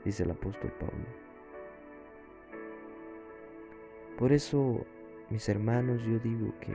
dice 0.03 0.23
el 0.23 0.31
apóstol 0.31 0.71
Pablo. 0.79 1.05
Por 4.17 4.31
eso, 4.31 4.86
mis 5.29 5.47
hermanos, 5.49 6.03
yo 6.03 6.19
digo 6.19 6.53
que 6.60 6.73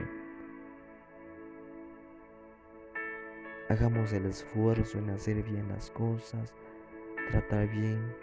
hagamos 3.69 4.11
el 4.13 4.25
esfuerzo 4.25 4.99
en 4.99 5.11
hacer 5.11 5.41
bien 5.43 5.69
las 5.69 5.89
cosas, 5.91 6.53
tratar 7.29 7.67
bien 7.69 8.13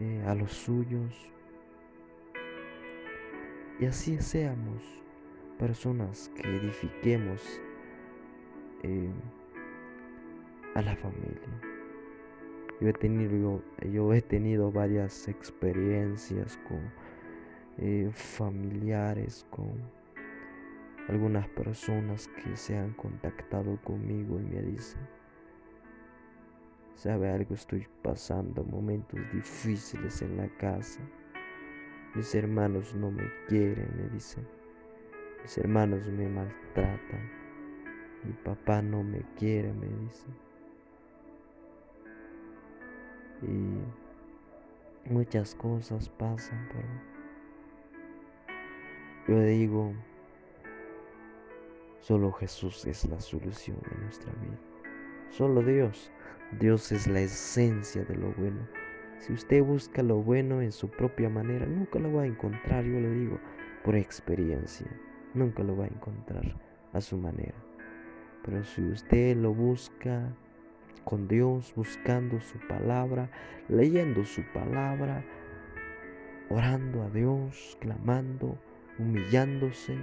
eh, 0.00 0.22
a 0.26 0.34
los 0.34 0.52
suyos, 0.52 1.32
y 3.82 3.86
así 3.86 4.16
seamos 4.18 5.02
personas 5.58 6.30
que 6.36 6.56
edifiquemos 6.56 7.60
eh, 8.84 9.10
a 10.76 10.82
la 10.82 10.94
familia. 10.94 11.60
Yo 12.80 12.88
he 12.90 12.92
tenido, 12.92 13.60
yo, 13.90 14.14
he 14.14 14.22
tenido 14.22 14.70
varias 14.70 15.26
experiencias 15.26 16.56
con 16.68 16.78
eh, 17.78 18.08
familiares, 18.12 19.44
con 19.50 19.72
algunas 21.08 21.48
personas 21.48 22.28
que 22.28 22.56
se 22.56 22.78
han 22.78 22.92
contactado 22.92 23.80
conmigo 23.82 24.38
y 24.38 24.44
me 24.44 24.62
dicen, 24.62 25.00
sabe 26.94 27.32
algo, 27.32 27.56
estoy 27.56 27.88
pasando 28.00 28.62
momentos 28.62 29.18
difíciles 29.32 30.22
en 30.22 30.36
la 30.36 30.46
casa 30.50 31.00
mis 32.14 32.34
hermanos 32.34 32.94
no 32.94 33.10
me 33.10 33.30
quieren, 33.48 33.90
me 33.96 34.08
dicen. 34.10 34.46
Mis 35.42 35.58
hermanos 35.58 36.06
me 36.08 36.28
maltratan. 36.28 37.30
Mi 38.24 38.32
papá 38.32 38.82
no 38.82 39.02
me 39.02 39.22
quiere, 39.36 39.72
me 39.72 39.86
dicen. 39.86 40.34
Y 43.42 43.82
muchas 45.10 45.54
cosas 45.54 46.08
pasan, 46.08 46.68
pero 46.72 46.88
yo 49.28 49.40
digo, 49.44 49.92
solo 52.00 52.32
Jesús 52.32 52.84
es 52.86 53.04
la 53.06 53.20
solución 53.20 53.78
de 53.88 53.96
nuestra 54.02 54.32
vida. 54.34 54.58
Solo 55.30 55.62
Dios. 55.62 56.10
Dios 56.60 56.92
es 56.92 57.06
la 57.06 57.20
esencia 57.20 58.04
de 58.04 58.14
lo 58.14 58.32
bueno. 58.32 58.60
Si 59.22 59.32
usted 59.32 59.62
busca 59.62 60.02
lo 60.02 60.16
bueno 60.16 60.62
en 60.62 60.72
su 60.72 60.90
propia 60.90 61.28
manera, 61.28 61.64
nunca 61.64 62.00
lo 62.00 62.12
va 62.12 62.22
a 62.22 62.26
encontrar, 62.26 62.84
yo 62.84 62.98
le 62.98 63.08
digo, 63.08 63.38
por 63.84 63.94
experiencia. 63.94 64.88
Nunca 65.32 65.62
lo 65.62 65.76
va 65.76 65.84
a 65.84 65.86
encontrar 65.86 66.56
a 66.92 67.00
su 67.00 67.16
manera. 67.16 67.54
Pero 68.44 68.64
si 68.64 68.82
usted 68.82 69.36
lo 69.36 69.54
busca 69.54 70.34
con 71.04 71.28
Dios, 71.28 71.72
buscando 71.76 72.40
su 72.40 72.58
palabra, 72.66 73.30
leyendo 73.68 74.24
su 74.24 74.42
palabra, 74.52 75.24
orando 76.50 77.04
a 77.04 77.10
Dios, 77.10 77.78
clamando, 77.80 78.58
humillándose, 78.98 79.96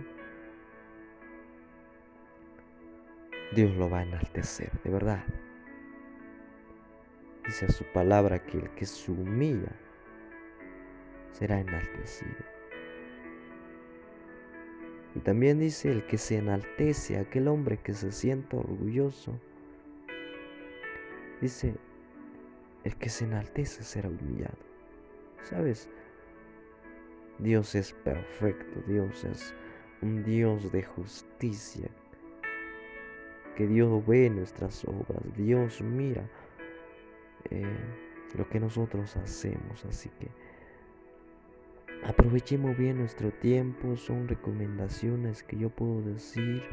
Dios 3.54 3.76
lo 3.76 3.90
va 3.90 4.00
a 4.00 4.04
enaltecer, 4.04 4.72
de 4.82 4.90
verdad. 4.90 5.26
Dice 7.50 7.66
a 7.66 7.72
su 7.72 7.84
palabra 7.84 8.46
que 8.46 8.60
el 8.60 8.70
que 8.76 8.86
se 8.86 9.12
humilla 9.12 9.72
será 11.32 11.60
enaltecido. 11.60 12.46
Y 15.16 15.20
también 15.22 15.58
dice 15.58 15.92
el 15.92 16.06
que 16.06 16.20
se 16.20 16.38
enaltece, 16.38 17.18
aquel 17.18 17.48
hombre 17.48 17.80
que 17.80 17.96
se 17.96 18.12
sienta 18.12 18.58
orgulloso. 18.58 19.34
Dice, 21.42 21.74
el 22.84 22.96
que 22.98 23.10
se 23.10 23.26
enaltece 23.26 23.82
será 23.82 24.10
humillado. 24.10 24.60
¿Sabes? 25.42 25.90
Dios 27.40 27.74
es 27.74 27.94
perfecto, 27.94 28.80
Dios 28.86 29.24
es 29.24 29.56
un 30.04 30.24
Dios 30.24 30.72
de 30.72 30.84
justicia. 30.84 31.90
Que 33.56 33.66
Dios 33.66 34.06
ve 34.06 34.30
nuestras 34.30 34.86
obras, 34.86 35.24
Dios 35.36 35.82
mira 35.82 36.30
eh, 37.50 37.66
lo 38.38 38.50
que 38.50 38.60
nosotros 38.60 39.16
hacemos. 39.18 39.86
Así 39.86 40.10
que 40.20 40.30
aprovechemos 42.04 42.78
bien 42.78 42.98
nuestro 42.98 43.32
tiempo. 43.32 43.96
Son 43.96 44.28
recomendaciones 44.28 45.44
que 45.44 45.58
yo 45.58 45.70
puedo 45.70 46.02
decir. 46.02 46.64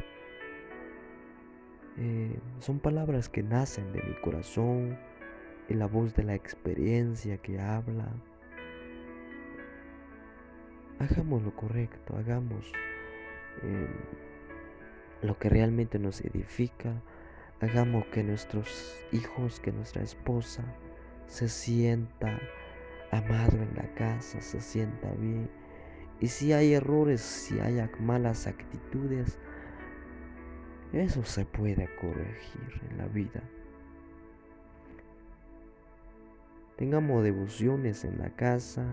Eh, 1.97 2.39
son 2.59 2.79
palabras 2.79 3.27
que 3.27 3.41
nacen 3.41 3.91
de 3.91 4.03
mi 4.03 4.13
corazón, 4.21 4.99
en 5.67 5.79
la 5.79 5.87
voz 5.87 6.13
de 6.15 6.23
la 6.23 6.35
experiencia 6.35 7.37
que 7.37 7.59
habla. 7.59 8.07
Hagamos 10.99 11.43
lo 11.43 11.55
correcto, 11.55 12.15
hagamos 12.15 12.71
eh, 13.63 13.87
lo 15.21 15.37
que 15.37 15.49
realmente 15.49 15.99
nos 15.99 16.21
edifica 16.21 17.01
Hagamos 17.59 18.05
que 18.07 18.23
nuestros 18.23 18.95
hijos, 19.11 19.59
que 19.59 19.71
nuestra 19.71 20.03
esposa 20.03 20.63
se 21.25 21.49
sienta 21.49 22.39
amado 23.11 23.57
en 23.57 23.73
la 23.75 23.93
casa, 23.95 24.41
se 24.41 24.61
sienta 24.61 25.11
bien. 25.13 25.49
Y 26.19 26.27
si 26.27 26.53
hay 26.53 26.73
errores, 26.73 27.21
si 27.21 27.59
hay 27.59 27.79
malas 27.99 28.47
actitudes, 28.47 29.39
eso 30.93 31.23
se 31.23 31.45
puede 31.45 31.89
corregir 31.99 32.81
en 32.89 32.97
la 32.97 33.07
vida. 33.07 33.41
Tengamos 36.77 37.23
devociones 37.23 38.05
en 38.05 38.19
la 38.19 38.29
casa, 38.29 38.85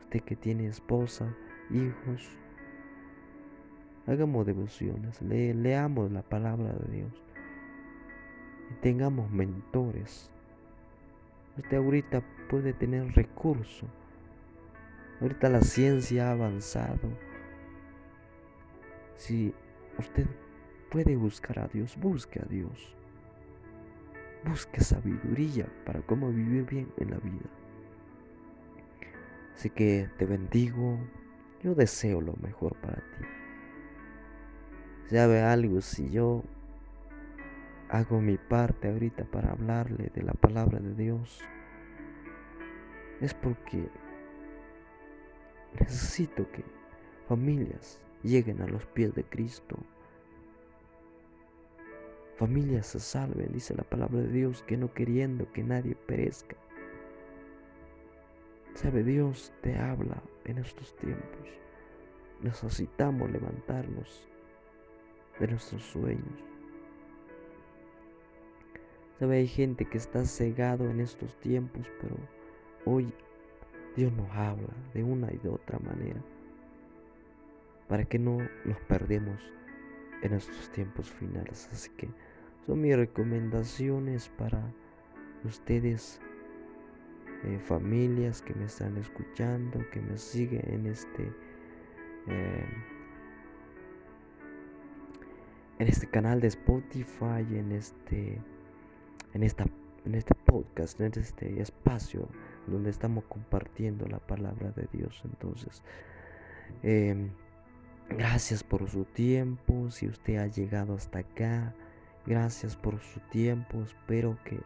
usted 0.00 0.20
que 0.20 0.36
tiene 0.36 0.66
esposa, 0.66 1.34
hijos. 1.70 2.28
Hagamos 4.06 4.44
devociones, 4.44 5.22
leamos 5.22 6.12
la 6.12 6.22
palabra 6.22 6.74
de 6.74 6.92
Dios. 6.92 7.21
Tengamos 8.80 9.30
mentores. 9.30 10.30
Usted 11.56 11.76
ahorita 11.76 12.22
puede 12.48 12.72
tener 12.72 13.12
recursos. 13.14 13.88
Ahorita 15.20 15.48
la 15.48 15.60
ciencia 15.60 16.28
ha 16.28 16.32
avanzado. 16.32 17.08
Si 19.16 19.54
usted 19.98 20.26
puede 20.90 21.16
buscar 21.16 21.60
a 21.60 21.68
Dios, 21.68 21.96
busque 21.96 22.40
a 22.40 22.44
Dios. 22.44 22.96
Busque 24.44 24.80
sabiduría 24.80 25.68
para 25.86 26.00
cómo 26.02 26.30
vivir 26.30 26.64
bien 26.64 26.92
en 26.96 27.10
la 27.10 27.18
vida. 27.18 27.48
Así 29.54 29.70
que 29.70 30.08
te 30.18 30.26
bendigo. 30.26 30.98
Yo 31.62 31.76
deseo 31.76 32.20
lo 32.20 32.34
mejor 32.42 32.74
para 32.80 32.96
ti. 32.96 33.24
¿Sabe 35.06 35.42
algo? 35.42 35.80
Si 35.80 36.10
yo 36.10 36.42
hago 37.92 38.20
mi 38.20 38.36
parte 38.36 38.88
ahorita 38.88 39.24
para 39.26 39.52
hablarle 39.52 40.10
de 40.12 40.22
la 40.22 40.32
palabra 40.32 40.80
de 40.80 40.94
Dios, 40.94 41.40
es 43.20 43.32
porque 43.34 43.88
necesito 45.78 46.50
que 46.50 46.64
familias 47.28 48.00
lleguen 48.24 48.60
a 48.62 48.66
los 48.66 48.84
pies 48.86 49.14
de 49.14 49.22
Cristo 49.22 49.78
familias 52.42 52.88
se 52.88 52.98
salven, 52.98 53.52
dice 53.52 53.72
la 53.76 53.84
palabra 53.84 54.18
de 54.18 54.26
Dios, 54.26 54.64
que 54.64 54.76
no 54.76 54.92
queriendo 54.92 55.52
que 55.52 55.62
nadie 55.62 55.94
perezca. 55.94 56.56
Sabe, 58.74 59.04
Dios 59.04 59.52
te 59.60 59.78
habla 59.78 60.20
en 60.44 60.58
estos 60.58 60.96
tiempos. 60.96 61.46
Necesitamos 62.40 63.30
levantarnos 63.30 64.28
de 65.38 65.46
nuestros 65.46 65.82
sueños. 65.82 66.51
Hay 69.30 69.46
gente 69.46 69.84
que 69.84 69.98
está 69.98 70.24
cegado 70.24 70.90
en 70.90 71.00
estos 71.00 71.38
tiempos, 71.40 71.86
pero 72.00 72.16
hoy 72.84 73.12
Dios 73.96 74.12
nos 74.12 74.28
habla 74.30 74.74
de 74.94 75.04
una 75.04 75.32
y 75.32 75.38
de 75.38 75.48
otra 75.48 75.78
manera 75.78 76.20
para 77.88 78.04
que 78.04 78.18
no 78.18 78.38
nos 78.64 78.80
perdemos 78.88 79.40
en 80.22 80.32
estos 80.32 80.70
tiempos 80.72 81.10
finales. 81.10 81.68
Así 81.72 81.90
que 81.90 82.08
son 82.66 82.80
mis 82.80 82.96
recomendaciones 82.96 84.28
para 84.30 84.62
ustedes, 85.44 86.20
eh, 87.44 87.58
familias 87.58 88.40
que 88.40 88.54
me 88.54 88.64
están 88.64 88.96
escuchando, 88.96 89.78
que 89.90 90.00
me 90.00 90.16
siguen 90.16 90.62
en 90.66 90.86
este, 90.86 91.22
em, 92.26 92.82
en 95.78 95.88
este 95.88 96.06
canal 96.06 96.40
de 96.40 96.48
Spotify, 96.48 97.44
en 97.50 97.72
este, 97.72 98.40
en 99.34 99.42
esta, 99.42 99.66
en 100.04 100.14
este 100.14 100.34
podcast, 100.34 101.00
en 101.00 101.12
este 101.16 101.60
espacio 101.60 102.28
donde 102.66 102.90
estamos 102.90 103.24
compartiendo 103.24 104.06
la 104.06 104.18
palabra 104.18 104.70
de 104.70 104.88
Dios. 104.92 105.22
Entonces, 105.24 105.82
em, 106.82 107.30
gracias 108.10 108.62
por 108.62 108.88
su 108.88 109.04
tiempo. 109.04 109.90
Si 109.90 110.06
usted 110.06 110.36
ha 110.36 110.46
llegado 110.46 110.94
hasta 110.94 111.20
acá, 111.20 111.74
Gracias 112.26 112.76
por 112.76 113.00
su 113.00 113.20
tiempo. 113.30 113.82
Espero 113.82 114.38
que 114.44 114.60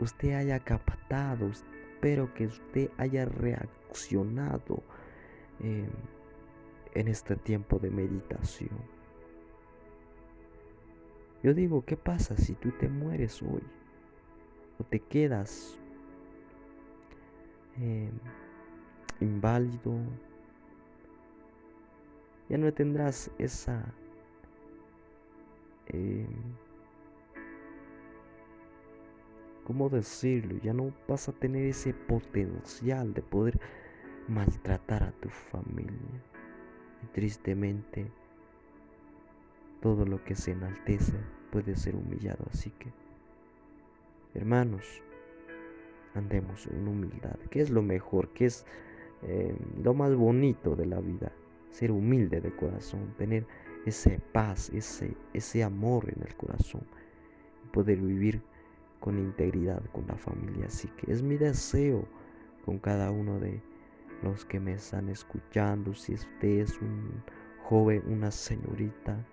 usted 0.00 0.34
haya 0.34 0.60
captado. 0.60 1.48
Espero 1.48 2.32
que 2.34 2.46
usted 2.46 2.90
haya 2.98 3.24
reaccionado 3.24 4.82
em, 5.60 5.88
en 6.94 7.08
este 7.08 7.36
tiempo 7.36 7.78
de 7.78 7.90
meditación. 7.90 8.78
Yo 11.42 11.54
digo, 11.54 11.84
¿qué 11.84 11.96
pasa 11.96 12.36
si 12.36 12.54
tú 12.54 12.70
te 12.72 12.88
mueres 12.88 13.42
hoy? 13.42 13.62
O 14.78 14.84
te 14.84 14.98
quedas 14.98 15.78
em, 17.76 18.10
inválido. 19.20 19.94
Ya 22.48 22.58
no 22.58 22.72
tendrás 22.72 23.30
esa... 23.38 23.94
Em, 25.86 26.26
¿cómo 29.64 29.88
decirlo? 29.88 30.58
Ya 30.62 30.72
no 30.72 30.92
vas 31.08 31.28
a 31.28 31.32
tener 31.32 31.66
ese 31.66 31.94
potencial 31.94 33.14
de 33.14 33.22
poder 33.22 33.60
maltratar 34.28 35.02
a 35.02 35.12
tu 35.12 35.28
familia. 35.28 36.22
Y 37.02 37.06
tristemente, 37.08 38.10
todo 39.80 40.06
lo 40.06 40.22
que 40.24 40.34
se 40.34 40.52
enaltece 40.52 41.18
puede 41.50 41.76
ser 41.76 41.96
humillado. 41.96 42.44
Así 42.50 42.70
que, 42.70 42.92
hermanos, 44.34 45.02
andemos 46.14 46.66
en 46.66 46.86
humildad. 46.88 47.38
¿Qué 47.50 47.60
es 47.60 47.70
lo 47.70 47.82
mejor? 47.82 48.28
¿Qué 48.30 48.46
es 48.46 48.66
eh, 49.22 49.56
lo 49.82 49.94
más 49.94 50.14
bonito 50.14 50.76
de 50.76 50.86
la 50.86 51.00
vida? 51.00 51.32
Ser 51.70 51.90
humilde 51.90 52.40
de 52.40 52.54
corazón, 52.54 53.14
tener 53.16 53.46
ese 53.84 54.20
paz, 54.32 54.70
ese, 54.70 55.16
ese 55.32 55.62
amor 55.62 56.12
en 56.14 56.22
el 56.22 56.34
corazón 56.36 56.82
poder 57.72 57.98
vivir 57.98 58.40
con 59.00 59.18
integridad 59.18 59.82
con 59.92 60.06
la 60.06 60.16
familia. 60.16 60.66
Así 60.66 60.88
que 60.96 61.12
es 61.12 61.22
mi 61.22 61.36
deseo 61.36 62.06
con 62.64 62.78
cada 62.78 63.10
uno 63.10 63.38
de 63.40 63.60
los 64.22 64.44
que 64.44 64.60
me 64.60 64.74
están 64.74 65.08
escuchando. 65.08 65.92
Si 65.94 66.14
usted 66.14 66.60
es 66.60 66.80
un 66.80 67.22
joven, 67.64 68.02
una 68.06 68.30
señorita, 68.30 69.26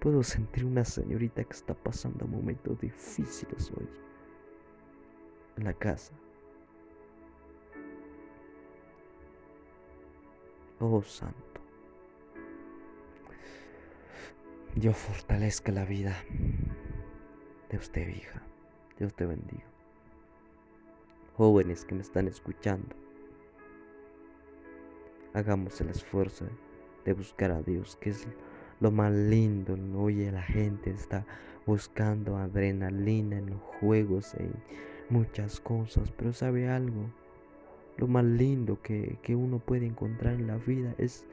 puedo 0.00 0.22
sentir 0.22 0.64
una 0.64 0.84
señorita 0.84 1.42
que 1.44 1.52
está 1.52 1.74
pasando 1.74 2.26
momentos 2.26 2.80
difíciles 2.80 3.72
hoy 3.76 4.07
la 5.64 5.74
casa. 5.74 6.12
Oh 10.80 11.02
Santo, 11.02 11.60
Dios 14.74 14.96
fortalezca 14.96 15.72
la 15.72 15.84
vida 15.84 16.16
de 17.68 17.76
usted, 17.76 18.08
hija. 18.08 18.42
Dios 18.98 19.14
te 19.14 19.26
bendiga. 19.26 19.64
Jóvenes 21.36 21.84
que 21.84 21.94
me 21.94 22.02
están 22.02 22.26
escuchando, 22.26 22.96
hagamos 25.34 25.80
el 25.80 25.88
esfuerzo 25.88 26.46
de 27.04 27.12
buscar 27.12 27.50
a 27.52 27.62
Dios, 27.62 27.96
que 27.96 28.10
es 28.10 28.26
lo 28.80 28.90
más 28.90 29.12
lindo. 29.12 29.76
Oye, 29.96 30.30
la 30.32 30.42
gente 30.42 30.90
está 30.90 31.24
buscando 31.66 32.36
adrenalina 32.36 33.38
en 33.38 33.50
los 33.50 33.60
juegos, 33.60 34.34
en 34.34 34.52
muchas 35.10 35.60
cosas, 35.60 36.12
pero 36.16 36.32
sabe 36.32 36.68
algo. 36.68 37.10
Lo 37.96 38.06
más 38.06 38.24
lindo 38.24 38.80
que, 38.82 39.18
que 39.22 39.34
uno 39.34 39.58
puede 39.58 39.86
encontrar 39.86 40.34
en 40.34 40.46
la 40.46 40.56
vida 40.56 40.94
es 40.98 41.26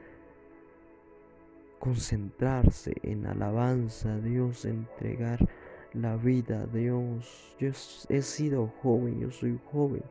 concentrarse 1.78 2.94
en 3.02 3.26
alabanza 3.26 4.14
a 4.14 4.18
Dios, 4.18 4.64
entregar 4.64 5.48
la 5.92 6.16
vida, 6.16 6.66
Dios. 6.66 7.56
Yo 7.58 7.70
he 8.08 8.22
sido 8.22 8.68
joven, 8.82 9.20
yo 9.20 9.30
soy 9.30 9.58
joven. 9.70 10.02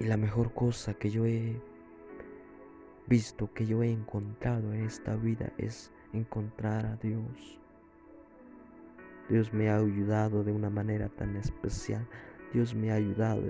Y 0.00 0.04
la 0.04 0.16
mejor 0.16 0.54
cosa 0.54 0.94
que 0.94 1.10
yo 1.10 1.26
he 1.26 1.60
visto, 3.06 3.52
que 3.52 3.66
yo 3.66 3.82
he 3.82 3.90
encontrado 3.90 4.72
en 4.72 4.84
esta 4.84 5.16
vida 5.16 5.52
es 5.58 5.90
encontrar 6.12 6.86
a 6.86 6.96
Dios. 6.96 7.58
Dios 9.28 9.52
me 9.52 9.68
ha 9.68 9.76
ayudado 9.76 10.42
de 10.42 10.52
una 10.52 10.70
manera 10.70 11.08
tan 11.08 11.36
especial. 11.36 12.06
Dios 12.52 12.74
me 12.74 12.90
ha 12.90 12.94
ayudado 12.94 13.42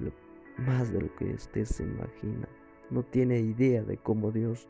más 0.56 0.92
de 0.92 1.02
lo 1.02 1.14
que 1.16 1.32
usted 1.34 1.64
se 1.64 1.84
imagina. 1.84 2.48
No 2.90 3.04
tiene 3.04 3.38
idea 3.38 3.82
de 3.82 3.96
cómo 3.96 4.32
Dios 4.32 4.68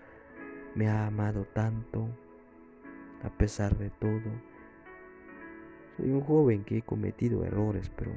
me 0.75 0.88
ha 0.88 1.07
amado 1.07 1.47
tanto 1.55 2.09
a 3.23 3.31
pesar 3.31 3.77
de 3.79 3.90
todo. 3.90 4.31
Soy 5.97 6.11
un 6.11 6.21
joven 6.21 6.64
que 6.64 6.79
he 6.79 6.83
cometido 6.83 7.44
errores, 7.44 7.90
pero 7.97 8.12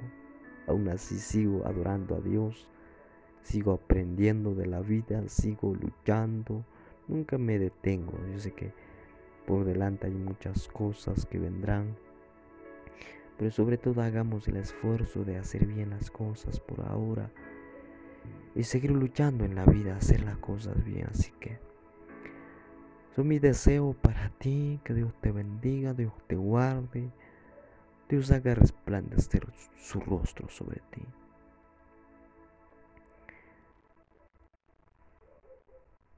aún 0.67 0.89
así 0.89 1.17
sigo 1.17 1.65
adorando 1.65 2.15
a 2.15 2.19
Dios, 2.19 2.67
sigo 3.41 3.71
aprendiendo 3.71 4.54
de 4.54 4.67
la 4.67 4.82
vida, 4.82 5.23
sigo 5.27 5.73
luchando, 5.73 6.65
nunca 7.08 7.38
me 7.38 7.58
detengo. 7.58 8.13
Yo 8.32 8.39
sé 8.39 8.51
que 8.51 8.73
por 9.47 9.65
delante 9.65 10.08
hay 10.08 10.13
muchas 10.13 10.67
cosas 10.67 11.25
que 11.25 11.39
vendrán, 11.39 11.95
pero 13.41 13.49
sobre 13.49 13.80
todo 13.80 14.04
hagamos 14.04 14.47
el 14.47 14.58
esfuerzo 14.58 15.25
de 15.25 15.39
hacer 15.39 15.65
bien 15.65 15.89
las 15.89 16.12
cosas 16.12 16.60
por 16.60 16.86
ahora 16.86 17.32
y 18.54 18.62
seguir 18.62 18.91
luchando 18.91 19.45
en 19.45 19.56
la 19.56 19.65
vida, 19.65 19.95
hacer 19.95 20.21
las 20.21 20.38
cosas 20.38 20.86
bien. 20.86 21.08
Así 21.10 21.32
que 21.39 21.58
son 23.15 23.27
mis 23.27 23.41
deseos 23.41 23.95
para 23.95 24.30
ti, 24.38 24.80
que 24.84 24.93
Dios 24.93 25.12
te 25.21 25.32
bendiga, 25.32 25.95
Dios 25.95 26.13
te 26.27 26.36
guarde, 26.36 27.10
Dios 28.08 28.30
haga 28.30 28.54
resplandecer 28.54 29.47
su 29.75 29.99
rostro 30.01 30.47
sobre 30.47 30.80
ti. 30.91 31.01